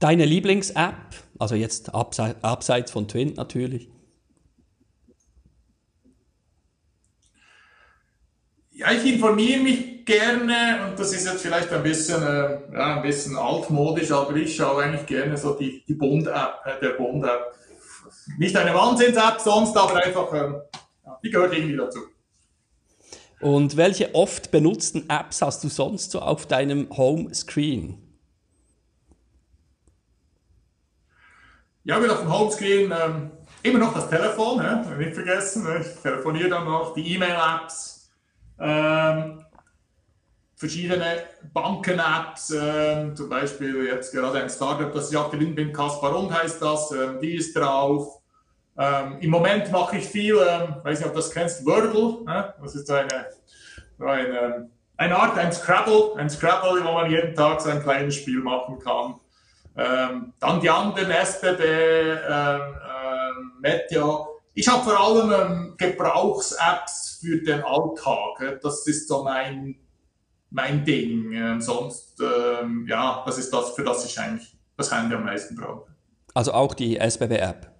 [0.00, 3.88] Deine Lieblings-App, also jetzt abseits von Twin natürlich.
[8.78, 13.02] Ja, ich informiere mich gerne und das ist jetzt vielleicht ein bisschen, äh, ja, ein
[13.02, 17.56] bisschen altmodisch, aber ich schaue eigentlich gerne so die, die Bund-App, äh, der Bund-App.
[18.38, 20.60] Nicht eine Wahnsinns-App sonst, aber einfach ähm,
[21.24, 21.98] die gehört irgendwie dazu.
[23.40, 28.00] Und welche oft benutzten Apps hast du sonst so auf deinem Homescreen?
[31.82, 33.32] Ja, wir auf dem Homescreen ähm,
[33.64, 35.64] immer noch das Telefon, ja, nicht vergessen.
[35.64, 35.80] Ne?
[35.80, 37.97] Ich telefoniere dann noch, die E-Mail-Apps,
[38.60, 39.44] ähm,
[40.56, 46.12] verschiedene Banken-Apps, ähm, zum Beispiel jetzt gerade ein Startup, das ich auch drin bin, Kaspar
[46.12, 48.20] Rund heißt das, ähm, die ist drauf.
[48.76, 52.24] Ähm, Im Moment mache ich viel, ähm, weiß nicht, ob das kennst, Wordle.
[52.24, 52.54] Ne?
[52.60, 53.26] Das ist eine,
[54.00, 58.16] eine, ähm, eine Art, ein Scrabble, ein Scrabble, wo man jeden Tag so ein kleines
[58.16, 59.14] Spiel machen kann.
[59.76, 64.37] Ähm, dann die anderen SBB, ähm, ähm, Meteo.
[64.58, 68.58] Ich habe vor allem ähm, Gebrauchs-Apps für den Alltag.
[68.60, 69.76] Das ist so mein,
[70.50, 71.30] mein Ding.
[71.30, 75.54] Ähm, sonst, ähm, ja, das ist das, für das ich eigentlich das Handy am meisten
[75.54, 75.86] brauche.
[76.34, 77.70] Also auch die SBB-App?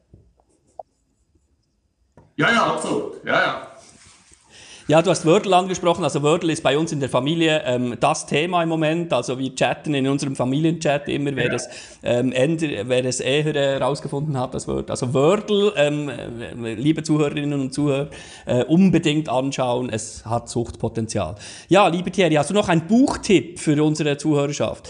[2.37, 3.25] Ja, ja, absolut.
[3.25, 3.68] Ja, ja.
[4.91, 6.03] Ja, du hast Wordle angesprochen.
[6.03, 9.13] Also Wordle ist bei uns in der Familie ähm, das Thema im Moment.
[9.13, 11.53] Also wir chatten in unserem Familienchat immer, wer, ja.
[11.53, 11.69] es,
[12.03, 14.91] ähm, wer es eher herausgefunden äh, hat, das Word.
[14.91, 18.09] Also Wordle, ähm, äh, liebe Zuhörerinnen und Zuhörer,
[18.47, 19.91] äh, unbedingt anschauen.
[19.91, 21.35] Es hat Suchtpotenzial.
[21.69, 24.89] Ja, liebe Thierry, hast du noch einen Buchtipp für unsere Zuhörerschaft?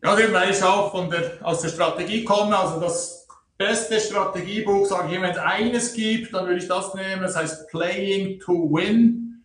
[0.00, 3.23] Ja, weil ich auch von der, aus der Strategie komme, also das
[3.56, 7.22] beste Strategiebuch, sage ich, wenn es eines gibt, dann würde ich das nehmen.
[7.22, 9.44] Das heißt Playing to Win.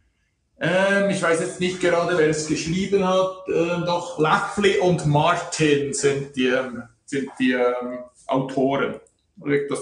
[0.60, 3.46] Ähm, ich weiß jetzt nicht gerade, wer es geschrieben hat.
[3.48, 8.96] Ähm, doch Lafley und Martin sind die, ähm, sind die ähm, Autoren.
[9.38, 9.80] Das,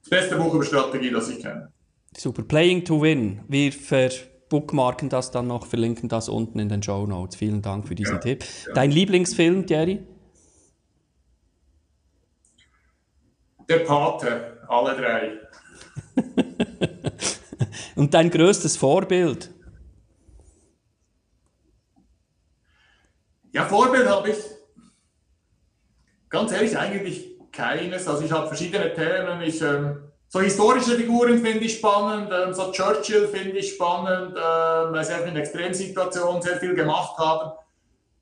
[0.00, 1.70] das beste Buch über Strategie, das ich kenne.
[2.16, 2.42] Super.
[2.42, 3.42] Playing to Win.
[3.46, 7.36] Wir verbookmarken das dann noch, verlinken das unten in den Show Notes.
[7.36, 8.44] Vielen Dank für diesen ja, Tipp.
[8.66, 8.72] Ja.
[8.74, 10.00] Dein Lieblingsfilm, Thierry?
[13.70, 15.38] Der Pate, alle drei.
[17.94, 19.48] Und dein größtes Vorbild?
[23.52, 24.38] Ja, Vorbild habe ich
[26.28, 28.08] ganz ehrlich eigentlich keines.
[28.08, 29.40] Also ich habe verschiedene Themen.
[29.42, 34.92] Ich, ähm, so historische Figuren finde ich spannend, ähm, so Churchill finde ich spannend, ähm,
[34.92, 37.52] weil sie in Extremsituationen sehr viel gemacht haben.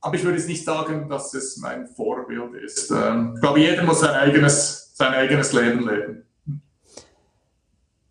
[0.02, 2.90] Aber ich würde jetzt nicht sagen, dass es mein Vorbild ist.
[2.90, 6.24] Ähm, ich glaube, jeder muss sein eigenes sein eigenes Leben leben.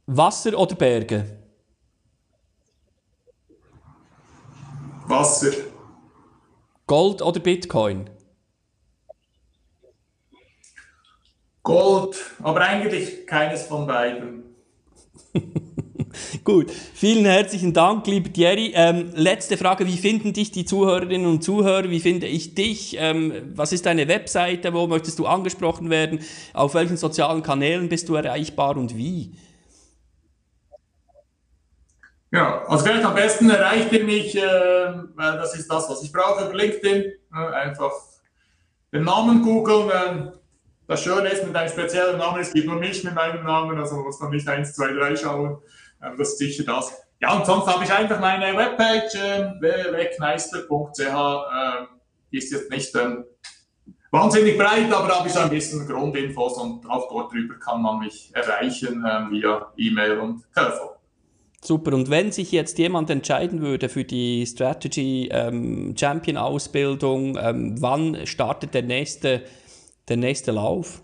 [0.05, 1.25] Wasser oder Berge?
[5.05, 5.51] Wasser.
[6.85, 8.09] Gold oder Bitcoin?
[11.61, 14.55] Gold, aber eigentlich keines von beiden.
[16.43, 18.71] Gut, vielen herzlichen Dank, lieber Thierry.
[18.75, 21.89] Ähm, letzte Frage, wie finden dich die Zuhörerinnen und Zuhörer?
[21.89, 22.97] Wie finde ich dich?
[22.99, 24.73] Ähm, was ist deine Webseite?
[24.73, 26.19] Wo möchtest du angesprochen werden?
[26.53, 29.33] Auf welchen sozialen Kanälen bist du erreichbar und wie?
[32.31, 36.11] Ja, also vielleicht am besten erreicht ihr mich, äh, weil das ist das, was ich
[36.11, 37.05] brauche über LinkedIn.
[37.33, 37.93] Äh, einfach
[38.91, 39.89] den Namen googeln.
[39.89, 40.31] Äh,
[40.87, 43.97] das Schöne ist mit einem speziellen Namen, es gibt nur mich mit meinem Namen, also
[43.97, 45.57] muss man nicht 1, 2, 3 schauen.
[46.03, 46.93] Ähm, das ist sicher das.
[47.19, 50.99] Ja, und sonst habe ich einfach meine Webpage äh, www.kneister.ch.
[50.99, 53.25] Äh, ist jetzt nicht ähm,
[54.11, 57.99] wahnsinnig breit, aber habe ich so ein bisschen Grundinfos und auch dort drüber kann man
[57.99, 60.89] mich erreichen äh, via E-Mail und Telefon.
[61.61, 61.93] Super.
[61.95, 68.25] Und wenn sich jetzt jemand entscheiden würde für die Strategy ähm, Champion Ausbildung, ähm, wann
[68.25, 69.43] startet der nächste,
[70.07, 71.01] der nächste Lauf?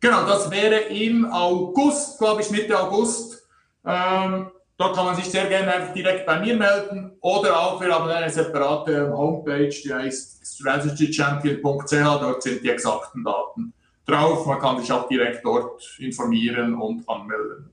[0.00, 3.46] Genau, das wäre im August, glaube ich, Mitte August.
[3.84, 7.94] Ähm, dort kann man sich sehr gerne einfach direkt bei mir melden oder auch, wir
[7.94, 13.74] haben eine separate Homepage, die heißt strategychampion.ch, dort sind die exakten Daten
[14.06, 14.46] drauf.
[14.46, 17.70] Man kann sich auch direkt dort informieren und anmelden.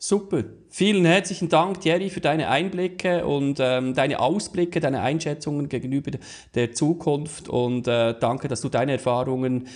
[0.00, 0.44] Super.
[0.70, 6.12] Vielen herzlichen Dank, Thierry, für deine Einblicke und ähm, deine Ausblicke, deine Einschätzungen gegenüber
[6.54, 9.66] der Zukunft und äh, danke, dass du deine Erfahrungen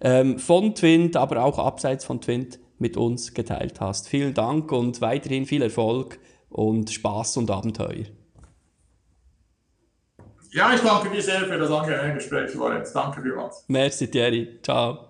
[0.00, 4.08] ähm, von Twint, aber auch abseits von Twint mit uns geteilt hast.
[4.08, 8.06] Vielen Dank und weiterhin viel Erfolg und Spaß und Abenteuer.
[10.52, 12.92] Ja, ich danke dir sehr für das angenehme Gespräch, Lorenz.
[12.92, 13.64] Danke vielmals.
[13.68, 14.58] Merci, Thierry.
[14.62, 15.09] Ciao.